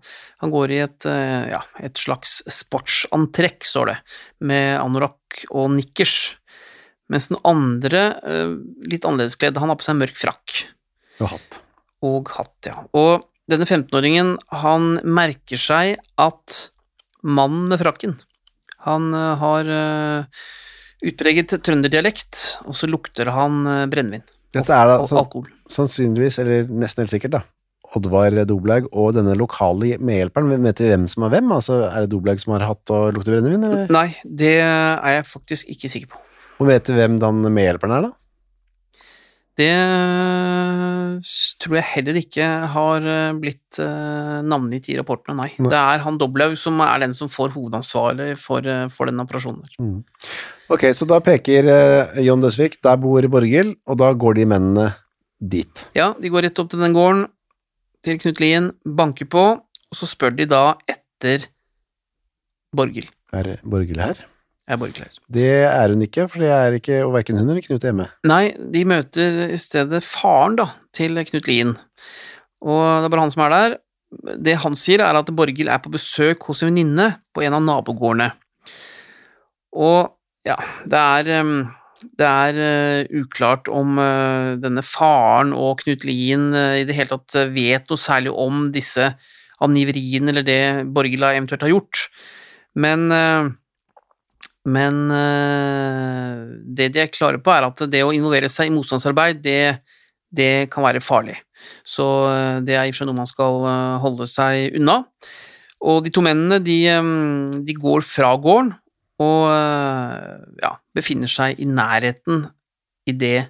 han 0.45 0.53
går 0.53 0.75
i 0.75 0.83
et, 0.85 1.07
øh, 1.11 1.49
ja, 1.55 1.63
et 1.83 1.99
slags 1.99 2.39
sportsantrekk, 2.61 3.67
står 3.67 3.93
det, 3.93 3.97
med 4.47 4.77
anorakk 4.79 5.43
og 5.51 5.73
nikkers, 5.75 6.37
mens 7.09 7.31
den 7.31 7.41
andre, 7.49 8.03
litt 8.85 9.07
annerledes 9.09 9.39
kledd, 9.41 9.57
han 9.57 9.73
har 9.73 9.79
på 9.81 9.87
seg 9.87 9.97
mørk 9.97 10.19
frakk. 10.21 10.57
Og 11.25 11.31
hatt. 11.33 11.61
og 12.05 12.33
hatt, 12.37 12.69
ja. 12.69 12.83
Og 12.93 13.25
denne 13.49 13.65
15-åringen, 13.65 14.35
han 14.61 14.99
merker 15.09 15.57
seg 15.57 15.97
at 16.21 16.59
mannen 17.25 17.71
med 17.73 17.81
frakken, 17.81 18.19
han 18.87 19.13
eh, 19.15 19.35
har 19.43 19.71
eh, 19.75 20.43
utpreget 21.09 21.57
trønderdialekt, 21.65 22.43
og 22.69 22.77
så 22.79 22.91
lukter 22.91 23.33
han 23.35 23.63
eh, 23.67 23.87
brennevin. 23.91 24.27
Dette 24.55 24.75
er 24.75 24.89
da 24.89 24.99
sannsynligvis, 25.69 26.39
eller 26.43 26.69
nesten 26.71 27.05
helt 27.05 27.13
sikkert, 27.13 27.39
da. 27.39 27.45
Oddvar 27.97 28.35
Doblaug 28.45 28.91
og 28.93 29.15
denne 29.17 29.33
lokale 29.39 29.97
medhjelperen. 29.97 30.51
Vet 30.65 30.83
vi 30.83 30.91
hvem 30.91 31.07
som 31.09 31.25
er 31.25 31.33
hvem? 31.33 31.53
Altså, 31.57 31.79
er 31.89 32.05
det 32.05 32.11
Doblaug 32.13 32.41
som 32.43 32.53
har 32.57 32.67
hatt 32.69 32.93
og 32.93 33.15
lukter 33.17 33.37
brennevin, 33.37 33.65
eller? 33.65 33.93
Nei, 33.93 34.09
det 34.25 34.59
er 34.61 35.15
jeg 35.17 35.29
faktisk 35.29 35.73
ikke 35.73 35.93
sikker 35.93 36.13
på. 36.13 36.21
Og 36.59 36.69
vet 36.69 36.89
du 36.89 36.93
hvem 36.97 37.17
den 37.23 37.47
medhjelperen 37.47 37.97
er, 37.97 38.09
da? 38.11 38.28
Det 39.59 39.67
eh, 39.67 41.31
tror 41.59 41.77
jeg 41.81 41.87
heller 41.97 42.19
ikke 42.21 42.47
har 42.75 43.07
eh, 43.11 43.39
blitt 43.43 43.81
eh, 43.83 44.37
navngitt 44.47 44.87
i 44.93 44.99
rapportene, 45.01 45.35
nei. 45.41 45.51
Nei. 45.59 45.73
Det 45.73 45.81
er 45.81 46.05
han 46.05 46.21
Doblaug 46.21 46.55
som 46.61 46.79
er 46.85 47.03
den 47.03 47.17
som 47.19 47.31
får 47.33 47.51
hovedansvaret 47.57 48.39
for, 48.39 48.69
for 48.95 49.11
den 49.11 49.19
operasjonen. 49.25 49.65
der. 49.67 50.07
Ok, 50.71 50.87
så 50.95 51.09
da 51.11 51.19
peker 51.25 51.67
John 52.23 52.45
Døsvik, 52.45 52.79
der 52.85 53.01
bor 53.03 53.27
Borghild, 53.33 53.75
og 53.89 53.99
da 53.99 54.13
går 54.15 54.39
de 54.39 54.47
mennene 54.55 54.89
dit. 55.39 55.87
Ja, 55.99 56.13
de 56.15 56.31
går 56.31 56.47
rett 56.47 56.63
opp 56.63 56.71
til 56.71 56.85
den 56.85 56.95
gården, 56.95 57.27
til 58.07 58.23
Knut 58.23 58.43
Lien, 58.43 58.73
banker 58.87 59.27
på, 59.27 59.47
og 59.59 59.97
så 59.97 60.07
spør 60.07 60.37
de 60.39 60.47
da 60.51 60.65
etter 60.87 61.49
Borghild. 62.77 63.11
Er 63.35 63.57
Borghild 63.67 64.07
her? 64.07 64.23
Er 64.69 64.77
Borghild? 64.81 65.17
Det 65.33 65.65
er 65.65 65.95
hun 65.95 66.05
ikke, 66.05 66.27
for 66.29 66.45
det 66.45 66.51
er 66.53 66.77
ikke 66.77 67.01
og 67.07 67.15
hverken 67.15 67.39
hun 67.41 67.49
eller 67.49 67.65
Knut 67.65 67.87
hjemme. 67.87 68.09
Nei, 68.29 68.43
de 68.75 68.85
møter 68.89 69.47
i 69.49 69.61
stedet 69.61 70.03
faren 70.05 70.59
da, 70.61 70.69
til 70.97 71.17
Knut 71.31 71.49
Lien, 71.49 71.73
og 72.61 72.83
det 72.85 73.09
er 73.09 73.15
bare 73.15 73.25
han 73.25 73.33
som 73.33 73.47
er 73.47 73.55
der. 73.55 73.79
Det 74.45 74.59
han 74.65 74.77
sier, 74.77 75.03
er 75.05 75.17
at 75.21 75.33
Borghild 75.37 75.73
er 75.73 75.81
på 75.85 75.93
besøk 75.93 76.45
hos 76.49 76.63
en 76.63 76.71
venninne 76.71 77.11
på 77.33 77.45
en 77.45 77.57
av 77.57 77.65
nabogårdene. 77.65 78.31
Og 79.79 80.15
ja, 80.49 80.57
det 80.89 81.01
er 81.01 81.35
det 82.19 82.27
er 82.27 82.59
eh, 82.63 83.09
uklart 83.19 83.69
om 83.73 83.99
eh, 83.99 84.57
denne 84.63 84.85
faren 84.87 85.55
og 85.57 85.81
Knut 85.83 86.05
Lien 86.07 86.53
eh, 86.55 86.83
i 86.83 86.85
det 86.87 86.97
hele 86.97 87.17
tatt 87.17 87.51
vet 87.55 87.89
noe 87.91 88.01
særlig 88.01 88.35
om 88.35 88.69
disse 88.75 89.11
angiveriene 89.65 90.31
eller 90.33 90.47
det 90.47 90.61
Borghild 90.95 91.27
eventuelt 91.27 91.65
har 91.67 91.73
gjort. 91.73 92.05
Men 92.79 93.09
men 94.69 95.09
eh, 95.15 96.41
det 96.79 96.91
de 96.95 97.03
er 97.03 97.13
klare 97.13 97.41
på, 97.43 97.53
er 97.55 97.69
at 97.69 97.85
det 97.91 98.05
å 98.05 98.15
involvere 98.15 98.51
seg 98.53 98.69
i 98.69 98.75
motstandsarbeid, 98.75 99.41
det, 99.45 99.81
det 100.35 100.69
kan 100.73 100.87
være 100.87 101.03
farlig. 101.05 101.39
Så 101.87 102.07
eh, 102.31 102.61
det 102.67 102.77
er 102.77 102.87
i 102.87 102.93
og 102.93 102.97
for 102.97 103.03
seg 103.03 103.11
noe 103.11 103.21
man 103.21 103.31
skal 103.31 103.61
eh, 103.71 103.95
holde 104.05 104.29
seg 104.31 104.79
unna. 104.79 105.01
Og 105.89 106.03
de 106.05 106.13
to 106.15 106.25
mennene, 106.27 106.59
de, 106.63 106.81
de 107.63 107.79
går 107.79 108.03
fra 108.03 108.33
gården 108.35 108.73
og 109.23 109.45
ja, 110.63 110.73
befinner 110.95 111.31
seg 111.31 111.59
i 111.63 111.67
nærheten 111.67 112.45
idet 113.11 113.49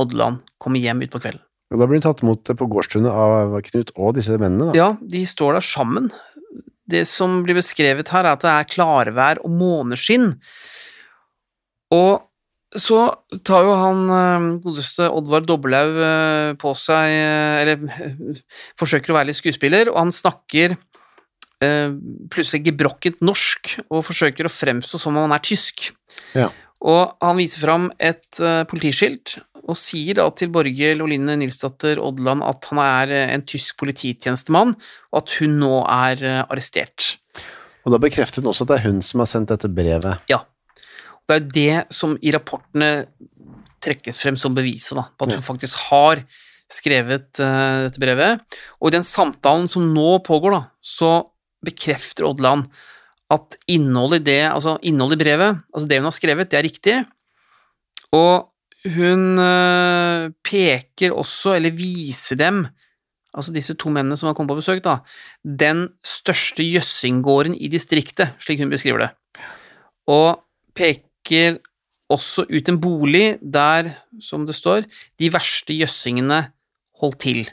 Odland 0.00 0.40
kommer 0.60 0.80
hjem 0.80 1.04
utpå 1.04 1.20
kvelden. 1.20 1.42
Og 1.72 1.80
da 1.80 1.88
blir 1.88 1.98
de 2.00 2.04
tatt 2.06 2.22
imot 2.22 2.52
på 2.58 2.68
gårdstunet 2.70 3.10
av 3.10 3.54
Knut 3.66 3.92
og 3.96 4.14
disse 4.18 4.36
mennene, 4.38 4.70
da. 4.70 4.76
Ja, 4.76 4.88
de 5.00 5.24
står 5.28 5.58
der 5.58 5.64
sammen. 5.66 6.10
Det 6.90 7.04
som 7.08 7.40
blir 7.44 7.56
beskrevet 7.56 8.10
her, 8.12 8.26
er 8.26 8.36
at 8.36 8.44
det 8.44 8.52
er 8.52 8.70
klarvær 8.70 9.40
og 9.44 9.52
måneskinn. 9.56 10.34
Og 11.94 12.24
så 12.74 12.98
tar 13.46 13.66
jo 13.68 13.76
han 13.78 14.00
eh, 14.10 14.46
godeste 14.64 15.06
Oddvar 15.14 15.44
Dobbelaug 15.46 16.00
eh, 16.02 16.48
på 16.58 16.72
seg 16.78 17.12
eh, 17.12 17.60
Eller 17.62 17.84
forsøker 18.80 19.12
å 19.12 19.18
være 19.20 19.30
litt 19.30 19.38
skuespiller, 19.38 19.92
og 19.92 20.02
han 20.06 20.14
snakker 20.14 20.78
plutselig 21.64 22.58
gebrokket 22.66 23.22
norsk 23.24 23.70
og 23.86 24.02
forsøker 24.04 24.44
å 24.44 24.50
fremstå 24.52 24.98
som 25.00 25.14
om 25.14 25.22
han 25.22 25.32
er 25.32 25.40
tysk. 25.46 25.86
Ja. 26.36 26.50
Og 26.84 27.14
han 27.24 27.38
viser 27.38 27.62
fram 27.62 27.86
et 27.96 28.36
politiskilt 28.68 29.38
og 29.64 29.78
sier 29.80 30.18
da 30.18 30.26
til 30.36 30.50
Borghild 30.52 31.02
Oline 31.04 31.36
Nilsdatter 31.40 32.00
Odland 32.02 32.44
at 32.46 32.68
han 32.70 32.80
er 32.82 33.12
eh, 33.14 33.34
en 33.34 33.44
tysk 33.48 33.78
polititjenestemann, 33.80 34.74
og 35.12 35.20
at 35.22 35.36
hun 35.40 35.58
nå 35.62 35.76
er 35.82 36.24
eh, 36.24 36.40
arrestert. 36.44 37.14
Og 37.84 37.92
da 37.94 38.00
bekreftet 38.00 38.42
hun 38.42 38.50
også 38.52 38.66
at 38.66 38.72
det 38.72 38.78
er 38.78 38.86
hun 38.88 39.02
som 39.04 39.22
har 39.22 39.30
sendt 39.30 39.52
dette 39.52 39.70
brevet. 39.72 40.24
Ja. 40.32 40.42
Det 41.24 41.36
er 41.36 41.46
det 41.56 41.76
som 41.94 42.18
i 42.20 42.32
rapportene 42.34 43.06
trekkes 43.84 44.20
frem 44.20 44.36
som 44.40 44.56
beviset, 44.56 44.96
da, 44.96 45.06
på 45.12 45.26
at 45.26 45.36
hun 45.36 45.44
faktisk 45.44 45.80
har 45.90 46.22
skrevet 46.72 47.40
uh, 47.40 47.84
dette 47.86 48.00
brevet. 48.00 48.40
Og 48.80 48.88
i 48.88 48.94
den 48.96 49.04
samtalen 49.04 49.68
som 49.72 49.86
nå 49.92 50.18
pågår, 50.24 50.56
da, 50.56 50.62
så 50.80 51.12
bekrefter 51.64 52.26
Odland 52.28 52.68
at 53.32 53.56
innholdet 53.72 54.22
i 54.22 54.26
det, 54.30 54.42
altså 54.50 54.76
innholdet 54.84 55.20
i 55.20 55.24
brevet, 55.24 55.60
altså 55.72 55.88
det 55.88 56.00
hun 56.00 56.08
har 56.08 56.16
skrevet, 56.16 56.50
det 56.52 56.60
er 56.60 56.66
riktig. 56.68 56.96
Og 58.16 58.48
hun 58.92 59.38
eh, 59.40 60.30
peker 60.44 61.14
også, 61.16 61.56
eller 61.56 61.74
viser 61.76 62.38
dem, 62.40 62.64
altså 63.34 63.54
disse 63.54 63.76
to 63.80 63.90
mennene 63.92 64.18
som 64.20 64.28
har 64.28 64.36
kommet 64.36 64.52
på 64.52 64.60
besøk, 64.60 64.82
da, 64.84 64.98
den 65.44 65.86
største 66.06 66.66
jøssinggården 66.66 67.56
i 67.56 67.70
distriktet, 67.72 68.36
slik 68.44 68.60
hun 68.62 68.72
beskriver 68.72 69.06
det. 69.06 69.10
Og 70.12 70.44
peker 70.76 71.58
også 72.12 72.44
ut 72.50 72.68
en 72.68 72.80
bolig 72.82 73.38
der, 73.40 73.94
som 74.22 74.44
det 74.46 74.56
står, 74.58 74.88
de 75.18 75.32
verste 75.32 75.74
jøssingene 75.74 76.44
holdt 77.00 77.22
til. 77.24 77.44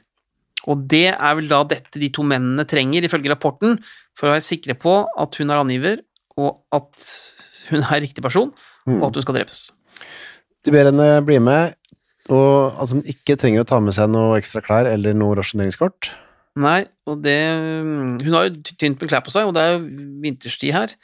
Og 0.70 0.84
det 0.91 1.08
er 1.15 1.36
vel 1.39 1.48
da 1.50 1.63
dette 1.65 1.98
de 2.02 2.12
to 2.13 2.26
mennene 2.28 2.67
trenger, 2.70 3.08
ifølge 3.08 3.32
rapporten, 3.32 3.80
for 4.17 4.30
å 4.30 4.36
være 4.36 4.46
sikre 4.46 4.76
på 4.78 5.00
at 5.20 5.39
hun 5.39 5.50
er 5.50 5.62
angiver, 5.63 6.04
og 6.38 6.62
at 6.76 7.08
hun 7.72 7.86
er 7.88 8.04
riktig 8.04 8.24
person, 8.24 8.52
og 9.00 9.08
at 9.08 9.17
hun 9.17 9.26
skal 9.26 9.39
drepes. 9.39 9.70
De 10.65 10.74
ber 10.74 10.89
henne 10.91 11.08
bli 11.26 11.39
med, 11.41 11.74
og 12.32 12.78
at 12.82 12.93
hun 12.93 13.02
ikke 13.10 13.38
trenger 13.39 13.63
å 13.63 13.69
ta 13.69 13.80
med 13.84 13.95
seg 13.97 14.12
noe 14.13 14.38
ekstra 14.38 14.62
klær 14.65 14.89
eller 14.89 15.15
noe 15.17 15.38
rasjoneringskort. 15.39 16.12
Nei, 16.62 16.84
og 17.08 17.21
det 17.24 17.39
Hun 18.21 18.34
har 18.36 18.50
jo 18.50 18.62
tynt 18.76 19.00
med 19.00 19.10
klær 19.10 19.24
på 19.24 19.34
seg, 19.34 19.47
og 19.47 19.56
det 19.56 19.63
er 19.63 19.76
jo 19.78 19.84
vinterstid 20.24 20.76
her. 20.76 20.95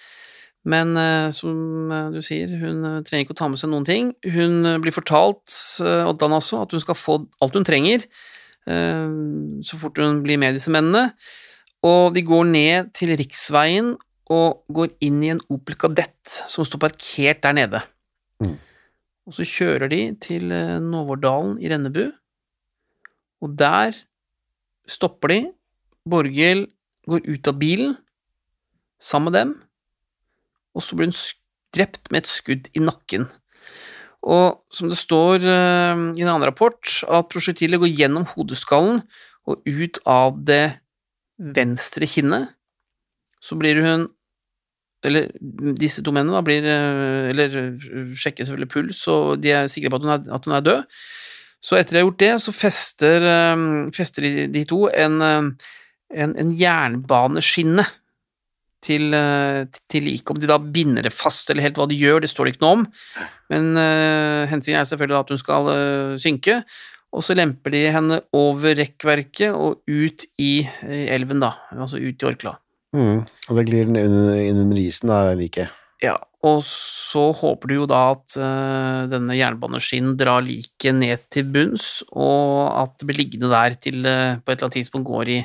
Men 0.68 0.98
eh, 1.00 1.30
som 1.36 1.92
eh, 1.94 2.10
du 2.12 2.20
sier, 2.26 2.52
hun 2.60 2.84
eh, 2.84 3.04
trenger 3.08 3.26
ikke 3.26 3.36
å 3.38 3.42
ta 3.42 3.48
med 3.52 3.62
seg 3.62 3.72
noen 3.72 3.88
ting. 3.88 4.12
Hun 4.28 4.68
blir 4.84 4.96
fortalt, 4.96 5.48
altså, 5.80 6.64
at 6.64 6.76
hun 6.76 6.84
skal 6.84 6.98
få 6.98 7.22
alt 7.44 7.60
hun 7.60 7.68
trenger 7.68 8.10
så 8.68 9.78
fort 9.80 9.96
hun 9.96 10.18
blir 10.26 10.36
med 10.36 10.58
disse 10.58 10.68
mennene. 10.68 11.14
Og 11.88 12.10
de 12.12 12.20
går 12.28 12.50
ned 12.50 12.90
til 13.00 13.14
riksveien 13.16 13.94
og 14.28 14.58
går 14.76 14.90
inn 15.08 15.22
i 15.24 15.30
en 15.32 15.40
Opel 15.56 15.78
Kadett 15.80 16.34
som 16.52 16.68
står 16.68 16.82
parkert 16.82 17.40
der 17.46 17.56
nede. 17.56 17.80
Mm. 18.44 18.58
Og 19.28 19.36
så 19.36 19.44
kjører 19.44 19.92
de 19.92 20.02
til 20.24 20.52
eh, 20.56 20.78
Nåvårdalen 20.80 21.58
i 21.60 21.70
Rennebu, 21.72 22.06
og 23.44 23.58
der 23.60 23.98
stopper 24.90 25.34
de. 25.34 25.40
Borghild 26.08 26.70
går 27.12 27.28
ut 27.28 27.50
av 27.52 27.58
bilen 27.60 27.98
sammen 29.04 29.30
med 29.30 29.38
dem, 29.38 29.52
og 30.74 30.84
så 30.84 30.96
blir 30.96 31.12
hun 31.12 31.20
drept 31.76 32.08
med 32.12 32.24
et 32.24 32.32
skudd 32.32 32.72
i 32.72 32.82
nakken. 32.82 33.28
Og 34.24 34.64
som 34.74 34.90
det 34.90 34.98
står 35.00 35.44
eh, 35.44 36.04
i 36.16 36.24
en 36.24 36.32
annen 36.32 36.48
rapport, 36.48 36.80
at 37.04 37.30
prosjektilet 37.32 37.84
går 37.84 37.94
gjennom 37.94 38.28
hodeskallen 38.32 39.04
og 39.48 39.64
ut 39.68 40.00
av 40.08 40.40
det 40.48 40.80
venstre 41.38 42.08
kinnet. 42.10 42.54
Så 43.44 43.60
blir 43.60 43.84
hun 43.84 44.08
Eller 45.06 45.30
disse 45.78 46.02
to 46.02 46.14
mennene 46.16 46.40
da 46.40 46.44
blir 46.46 46.66
eh, 46.66 47.30
Eller 47.32 47.54
eh, 47.62 47.86
sjekker 48.18 48.48
selvfølgelig 48.48 48.74
puls, 48.74 49.04
og 49.14 49.38
de 49.44 49.54
er 49.54 49.70
sikre 49.72 49.92
på 49.94 50.00
at 50.00 50.08
hun 50.08 50.16
er, 50.16 50.26
at 50.34 50.50
hun 50.50 50.58
er 50.58 50.66
død. 50.66 50.98
Så 51.68 51.78
etter 51.78 51.96
de 51.96 52.02
har 52.02 52.08
gjort 52.08 52.24
det, 52.24 52.34
så 52.42 52.54
fester, 52.54 53.30
eh, 53.34 53.64
fester 53.96 54.26
de, 54.26 54.34
de 54.54 54.66
to 54.70 54.84
en, 54.90 55.22
en, 55.22 56.36
en 56.44 56.52
jernbaneskinne 56.58 57.86
til, 58.88 59.16
til 59.90 60.06
liket. 60.06 60.30
Om 60.32 60.42
de 60.42 60.50
da 60.50 60.60
binder 60.62 61.04
det 61.04 61.12
fast 61.16 61.50
eller 61.50 61.66
helt 61.66 61.80
hva 61.80 61.88
de 61.90 61.98
gjør, 61.98 62.22
det 62.24 62.30
står 62.32 62.48
det 62.48 62.54
ikke 62.56 62.64
noe 62.64 62.76
om. 62.78 62.86
Men 63.52 63.74
uh, 63.74 64.46
hensikten 64.48 64.78
er 64.80 64.86
selvfølgelig 64.88 65.18
at 65.18 65.34
hun 65.34 65.42
skal 65.42 65.72
uh, 65.72 66.14
synke. 66.22 66.62
Og 67.18 67.26
så 67.26 67.36
lemper 67.36 67.74
de 67.74 67.82
henne 67.92 68.22
over 68.38 68.78
rekkverket 68.78 69.56
og 69.56 69.82
ut 69.90 70.28
i, 70.38 70.62
i 70.62 71.02
elven, 71.18 71.42
da. 71.44 71.56
Altså 71.76 72.00
ut 72.00 72.24
i 72.24 72.30
Orkla. 72.30 72.54
Mm. 72.96 73.26
Og 73.26 73.60
det 73.60 73.68
glir 73.68 73.90
den 73.90 74.00
inn 74.00 74.64
under 74.64 74.80
isen, 74.82 75.12
da, 75.12 75.34
liket. 75.38 75.74
Ja, 76.04 76.14
og 76.46 76.60
så 76.66 77.32
håper 77.34 77.72
du 77.72 77.80
jo 77.80 77.88
da 77.90 78.02
at 78.14 78.36
uh, 78.38 79.08
denne 79.10 79.34
jernbaneskinnen 79.38 80.14
drar 80.20 80.46
liket 80.46 80.94
ned 81.00 81.26
til 81.34 81.48
bunns, 81.50 82.04
og 82.14 82.70
at 82.84 82.94
det 83.00 83.10
blir 83.10 83.22
liggende 83.24 83.50
der 83.50 83.78
til 83.82 84.06
uh, 84.06 84.38
på 84.38 84.54
et 84.54 84.60
eller 84.60 84.68
annet 84.68 84.78
tidspunkt 84.78 85.10
går 85.10 85.34
i, 85.34 85.40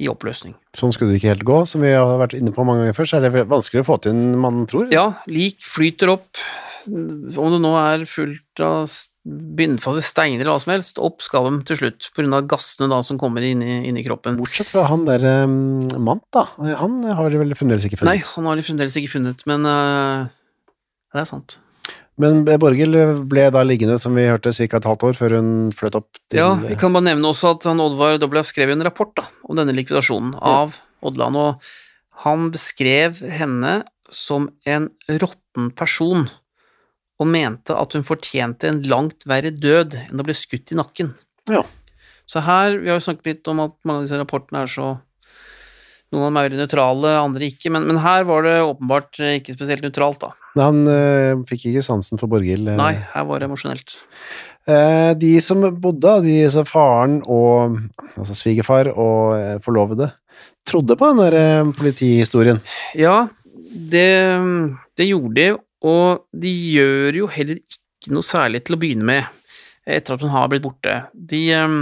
i 0.00 0.08
oppløsning. 0.08 0.56
Sånn 0.78 0.94
skulle 0.96 1.12
det 1.12 1.20
ikke 1.20 1.34
helt 1.34 1.48
gå, 1.48 1.60
som 1.68 1.84
vi 1.84 1.92
har 1.92 2.16
vært 2.22 2.38
inne 2.38 2.54
på 2.56 2.64
mange 2.64 2.86
ganger 2.86 2.96
før, 2.96 3.10
så 3.10 3.20
er 3.20 3.28
det 3.28 3.46
vanskeligere 3.52 3.84
å 3.84 3.90
få 3.92 4.00
til 4.00 4.16
enn 4.16 4.40
man 4.40 4.64
tror. 4.70 4.88
Ja, 4.94 5.06
lik 5.28 5.60
flyter 5.68 6.14
opp, 6.16 6.40
om 6.88 7.52
det 7.52 7.60
nå 7.62 7.76
er 7.78 8.08
fullt 8.08 8.64
av 8.64 8.88
bunnfaste 9.22 10.02
steiner 10.02 10.42
eller 10.42 10.56
hva 10.56 10.62
som 10.64 10.72
helst, 10.74 10.98
opp 10.98 11.22
skal 11.22 11.46
de 11.46 11.60
til 11.68 11.78
slutt, 11.78 12.08
av 12.18 12.46
gassene 12.50 12.90
da 12.90 12.98
som 13.06 13.20
kommer 13.20 13.44
inn 13.46 13.62
i, 13.62 13.76
inn 13.88 13.98
i 13.98 14.04
kroppen. 14.06 14.38
Bortsett 14.40 14.72
fra 14.72 14.88
han 14.90 15.04
der 15.06 15.24
um, 15.46 15.86
Mant, 16.02 16.24
da. 16.34 16.48
Han 16.80 17.02
har 17.06 17.30
de 17.30 17.42
vel 17.42 17.54
fremdeles 17.58 17.86
ikke 17.86 18.00
funnet? 18.00 18.10
Nei, 18.10 18.32
han 18.34 18.48
har 18.50 18.58
de 18.58 18.66
fremdeles 18.66 18.98
ikke 18.98 19.14
funnet, 19.14 19.44
men 19.50 19.68
uh, 19.68 20.26
det 21.14 21.22
er 21.22 21.30
sant. 21.30 21.58
Men 22.20 22.42
Borghild 22.44 23.24
ble 23.30 23.46
da 23.54 23.62
liggende, 23.64 23.96
som 24.02 24.18
vi 24.18 24.26
hørte, 24.28 24.52
ca. 24.52 24.66
et 24.78 24.88
halvt 24.90 25.06
år 25.08 25.16
før 25.16 25.36
hun 25.38 25.52
fløt 25.74 25.96
opp 25.98 26.10
til 26.28 26.42
Ja, 26.42 26.50
vi 26.60 26.76
kan 26.78 26.92
bare 26.92 27.08
nevne 27.08 27.30
også 27.30 27.54
at 27.54 27.66
han 27.70 27.80
Oddvar 27.82 28.18
Doblav 28.20 28.44
skrev 28.48 28.74
en 28.74 28.84
rapport 28.84 29.14
da, 29.16 29.24
om 29.46 29.56
denne 29.58 29.74
likvidasjonen 29.76 30.34
av 30.36 30.76
Oddland, 31.02 31.38
og 31.40 31.72
han 32.26 32.50
beskrev 32.54 33.22
henne 33.32 33.80
som 34.12 34.50
en 34.68 34.90
råtten 35.08 35.70
person, 35.74 36.28
og 37.22 37.30
mente 37.30 37.76
at 37.78 37.94
hun 37.96 38.06
fortjente 38.06 38.68
en 38.68 38.82
langt 38.90 39.26
verre 39.28 39.52
død 39.54 39.96
enn 40.08 40.20
å 40.20 40.26
bli 40.26 40.36
skutt 40.36 40.74
i 40.74 40.78
nakken. 40.78 41.14
Ja. 41.50 41.62
Så 42.28 42.42
her, 42.44 42.76
vi 42.80 42.90
har 42.90 43.00
jo 43.00 43.06
snakket 43.06 43.30
litt 43.30 43.50
om 43.52 43.64
at 43.64 43.74
mange 43.86 44.02
av 44.02 44.06
disse 44.06 44.20
rapportene 44.20 44.64
er 44.64 44.70
så 44.70 44.92
noen 46.12 46.26
av 46.26 46.28
dem 46.28 46.38
er 46.42 46.54
nøytrale, 46.60 47.10
andre 47.22 47.48
ikke, 47.48 47.72
men, 47.72 47.86
men 47.88 47.98
her 48.04 48.26
var 48.28 48.44
det 48.44 48.58
åpenbart 48.60 49.20
eh, 49.22 49.38
ikke 49.40 49.54
spesielt 49.56 49.84
nøytralt, 49.84 50.20
da. 50.20 50.32
Han 50.60 50.82
øh, 50.84 51.40
fikk 51.48 51.70
ikke 51.70 51.84
sansen 51.86 52.20
for 52.20 52.28
Borghild. 52.28 52.68
eh. 52.68 52.76
Nei, 52.76 52.92
her 53.14 53.24
var 53.28 53.40
det 53.40 53.48
emosjonelt. 53.48 53.94
Eh, 54.68 55.12
de 55.16 55.32
som 55.40 55.64
bodde, 55.80 56.18
de 56.26 56.36
som 56.52 56.68
faren 56.68 57.22
og 57.24 57.78
altså 58.12 58.36
svigerfar 58.36 58.92
og 58.92 59.62
forlovede, 59.64 60.10
trodde 60.68 60.98
på 61.00 61.08
den 61.10 61.22
der 61.24 61.38
eh, 61.40 61.72
politihistorien. 61.80 62.60
Ja, 62.98 63.22
det, 63.72 64.10
det 65.00 65.08
gjorde 65.08 65.34
de, 65.38 65.48
og 65.82 66.26
de 66.32 66.52
gjør 66.76 67.22
jo 67.22 67.30
heller 67.30 67.58
ikke 67.58 68.14
noe 68.14 68.26
særlig 68.26 68.62
til 68.66 68.76
å 68.76 68.82
begynne 68.82 69.06
med 69.06 69.24
etter 69.82 70.14
at 70.14 70.22
hun 70.22 70.30
har 70.30 70.46
blitt 70.50 70.62
borte. 70.64 70.94
De, 71.12 71.42
eh, 71.54 71.80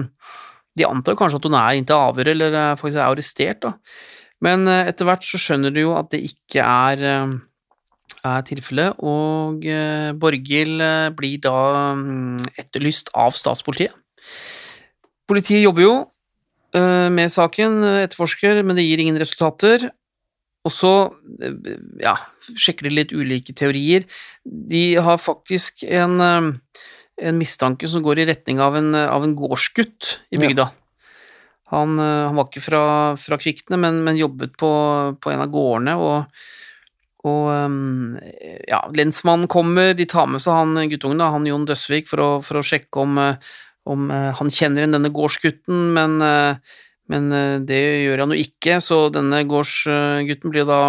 de 0.78 0.88
antar 0.88 1.18
kanskje 1.18 1.40
at 1.40 1.50
hun 1.50 1.58
er 1.58 1.76
inntil 1.76 2.00
avhør 2.00 2.32
eller 2.32 2.56
er 2.56 2.80
faktisk 2.80 3.00
er 3.00 3.08
arrestert, 3.08 3.62
da. 3.66 3.74
Men 4.44 4.66
eh, 4.68 4.88
etter 4.90 5.08
hvert 5.08 5.26
så 5.26 5.40
skjønner 5.40 5.74
de 5.74 5.84
jo 5.84 5.94
at 5.98 6.10
det 6.14 6.22
ikke 6.30 6.64
er, 6.64 7.04
eh, 7.04 7.34
er 8.30 8.46
tilfellet, 8.48 9.00
og 9.04 9.66
eh, 9.68 10.12
Borghild 10.16 10.84
eh, 10.84 11.10
blir 11.16 11.42
da 11.44 11.58
mm, 11.98 12.40
etterlyst 12.60 13.12
av 13.12 13.36
statspolitiet. 13.36 13.96
Politiet 15.30 15.62
jobber 15.62 15.84
jo 15.84 15.94
eh, 16.74 17.08
med 17.12 17.32
saken, 17.32 17.82
eh, 17.86 18.02
etterforsker, 18.08 18.64
men 18.64 18.78
det 18.78 18.88
gir 18.88 19.04
ingen 19.04 19.20
resultater. 19.20 19.90
Og 20.66 20.72
så 20.74 20.92
ja, 22.02 22.16
sjekker 22.52 22.88
de 22.88 22.92
litt 22.92 23.14
ulike 23.16 23.54
teorier. 23.56 24.04
De 24.44 24.82
har 25.00 25.20
faktisk 25.20 25.84
en, 25.88 26.20
eh, 26.20 26.50
en 27.30 27.40
mistanke 27.40 27.88
som 27.88 28.04
går 28.04 28.20
i 28.20 28.28
retning 28.28 28.60
av 28.60 28.76
en, 28.76 28.94
av 28.94 29.24
en 29.24 29.36
gårdsgutt 29.36 30.18
i 30.30 30.36
Ja. 30.36 30.42
bygda. 30.44 30.70
Han, 31.72 31.98
eh, 31.98 32.26
han 32.28 32.36
var 32.36 32.48
ikke 32.50 32.64
fra, 32.64 33.16
fra 33.16 33.38
Kvikne, 33.38 33.78
men, 33.78 34.02
men 34.04 34.20
jobbet 34.20 34.56
på, 34.58 34.70
på 35.20 35.32
en 35.32 35.40
av 35.40 35.48
gårdene, 35.48 35.96
og, 35.96 36.26
og 37.24 37.48
eh, 37.54 38.60
ja, 38.68 38.82
lensmannen 38.92 39.48
kommer, 39.48 39.94
de 39.94 40.04
tar 40.04 40.28
med 40.28 40.42
seg 40.44 40.58
han 40.58 40.76
guttungen, 40.90 41.22
da, 41.22 41.30
han 41.30 41.48
Jon 41.48 41.64
Døsvik, 41.64 42.10
for 42.10 42.20
å, 42.20 42.30
for 42.44 42.60
å 42.60 42.66
sjekke 42.66 43.00
om, 43.00 43.16
om 43.88 44.10
han 44.10 44.52
kjenner 44.52 44.82
igjen 44.82 44.98
denne 44.98 45.14
gårdsgutten, 45.14 45.94
men 45.96 46.20
men 47.10 47.26
eh, 47.34 47.56
det 47.66 47.80
gjør 48.04 48.24
han 48.24 48.34
jo 48.34 48.38
ikke, 48.44 48.78
så 48.84 49.00
denne 49.12 49.42
gårdsgutten 49.50 50.52
blir 50.52 50.68
da 50.68 50.84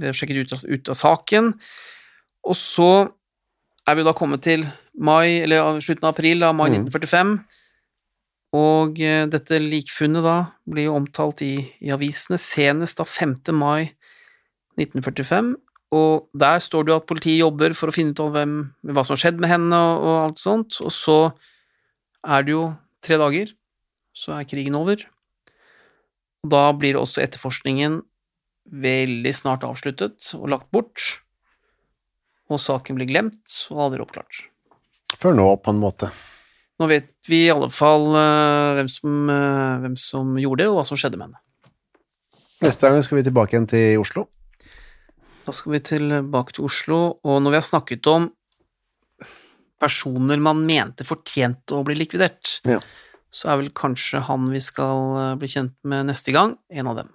eh, 0.00 0.14
sjekket 0.16 0.40
ut 0.40 0.56
av, 0.56 0.64
ut 0.72 0.90
av 0.92 0.98
saken. 0.98 1.52
Og 2.46 2.56
så 2.56 2.90
er 3.86 3.98
vi 3.98 4.06
da 4.06 4.14
kommet 4.16 4.42
til 4.46 4.64
mai, 4.96 5.42
eller 5.44 5.78
slutten 5.84 6.08
av 6.08 6.14
april, 6.16 6.40
da, 6.42 6.52
mai 6.56 6.70
Mm. 6.70 6.86
1945. 6.88 7.36
Og 8.56 9.00
eh, 9.02 9.26
dette 9.28 9.58
likfunnet 9.60 10.24
da 10.24 10.36
blir 10.70 10.88
jo 10.88 10.96
omtalt 10.96 11.42
i, 11.44 11.54
i 11.82 11.92
avisene 11.92 12.38
senest 12.40 13.02
da 13.02 13.04
5. 13.04 13.36
mai 13.52 13.92
1945. 14.80 15.54
Og 15.96 16.26
der 16.34 16.58
står 16.62 16.86
det 16.86 16.92
jo 16.92 16.98
at 17.00 17.08
politiet 17.08 17.42
jobber 17.42 17.74
for 17.78 17.90
å 17.90 17.94
finne 17.94 18.14
ut 18.14 18.22
av 18.22 18.32
hvem, 18.34 18.56
hva 18.90 19.04
som 19.06 19.14
har 19.14 19.22
skjedd 19.22 19.42
med 19.42 19.52
henne 19.52 19.76
og, 19.76 20.06
og 20.06 20.16
alt 20.24 20.42
sånt. 20.42 20.80
Og 20.82 20.94
så 20.94 21.18
er 22.26 22.46
det 22.46 22.56
jo 22.56 22.64
tre 23.04 23.20
dager, 23.20 23.52
så 24.16 24.38
er 24.38 24.48
krigen 24.48 24.78
over. 24.78 25.04
Da 26.52 26.68
blir 26.76 26.98
også 27.00 27.22
etterforskningen 27.24 28.00
veldig 28.66 29.32
snart 29.34 29.64
avsluttet 29.66 30.32
og 30.36 30.48
lagt 30.50 30.70
bort, 30.74 31.02
og 32.50 32.62
saken 32.62 32.98
blir 32.98 33.08
glemt 33.10 33.58
og 33.72 33.86
aldri 33.86 34.02
oppklart. 34.04 34.42
Før 35.16 35.36
nå, 35.38 35.46
på 35.62 35.72
en 35.72 35.82
måte. 35.82 36.10
Nå 36.76 36.88
vet 36.90 37.08
vi 37.30 37.46
i 37.46 37.52
alle 37.52 37.70
fall 37.72 38.10
uh, 38.12 38.76
hvem, 38.76 38.88
som, 38.92 39.14
uh, 39.30 39.78
hvem 39.82 39.94
som 39.98 40.34
gjorde 40.40 40.64
det, 40.64 40.70
og 40.70 40.80
hva 40.80 40.86
som 40.88 40.98
skjedde 41.00 41.20
med 41.20 41.30
henne. 41.30 41.42
Neste 42.64 42.88
gang 42.88 43.04
skal 43.04 43.20
vi 43.20 43.26
tilbake 43.26 43.54
igjen 43.54 43.68
til 43.70 44.02
Oslo. 44.02 44.26
Da 45.46 45.54
skal 45.54 45.76
vi 45.76 45.82
tilbake 45.92 46.56
til 46.56 46.66
Oslo, 46.66 47.00
og 47.22 47.40
når 47.42 47.54
vi 47.54 47.60
har 47.60 47.66
snakket 47.66 48.10
om 48.10 48.28
personer 49.80 50.40
man 50.40 50.62
mente 50.66 51.04
fortjente 51.06 51.76
å 51.76 51.84
bli 51.86 51.96
likvidert, 51.98 52.60
Ja. 52.66 52.80
Så 53.36 53.52
er 53.52 53.60
vel 53.60 53.70
kanskje 53.76 54.22
han 54.30 54.48
vi 54.48 54.60
skal 54.64 55.20
eh, 55.20 55.36
bli 55.40 55.50
kjent 55.52 55.74
med 55.84 56.08
neste 56.08 56.32
gang, 56.32 56.56
en 56.72 56.90
av 56.92 57.00
dem. 57.02 57.12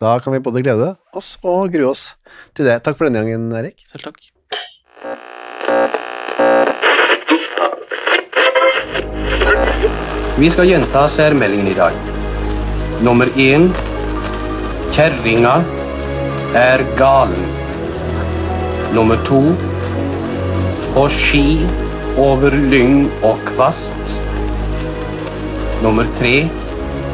Da 0.00 0.14
kan 0.22 0.32
vi 0.32 0.40
både 0.40 0.62
glede 0.62 0.92
oss 1.18 1.34
og 1.42 1.72
grue 1.74 1.90
oss 1.90 2.12
til 2.56 2.68
det. 2.68 2.78
Takk 2.86 2.96
for 2.96 3.08
denne 3.08 3.24
gangen, 3.26 3.50
Erik. 3.58 3.82
Selv 3.90 4.08
takk. 4.08 4.30
Vi 10.38 10.48
skal 10.54 10.70
gjenta 10.70 11.02
særmeldingen 11.10 11.72
i 11.72 11.74
dag. 11.74 11.96
Nummer 13.02 13.26
én 13.34 13.68
Kjerringa 14.94 15.56
er 16.56 16.84
galen. 16.98 17.50
Nummer 18.94 19.18
to 19.26 19.42
På 20.94 21.04
ski 21.12 21.58
over 22.18 22.54
lyng 22.70 23.04
og 23.26 23.42
kvast. 23.50 24.22
Nummer 25.82 26.06
tre 26.18 26.48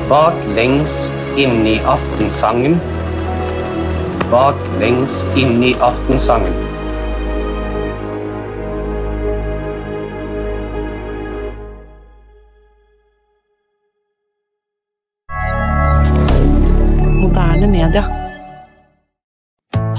Baklengs 0.09 0.93
inn 1.37 1.67
i 1.69 1.75
aftensangen. 1.85 2.79
Baklengs 4.33 5.25
inn 5.37 5.61
i 5.65 5.75
aftensangen. 5.85 6.64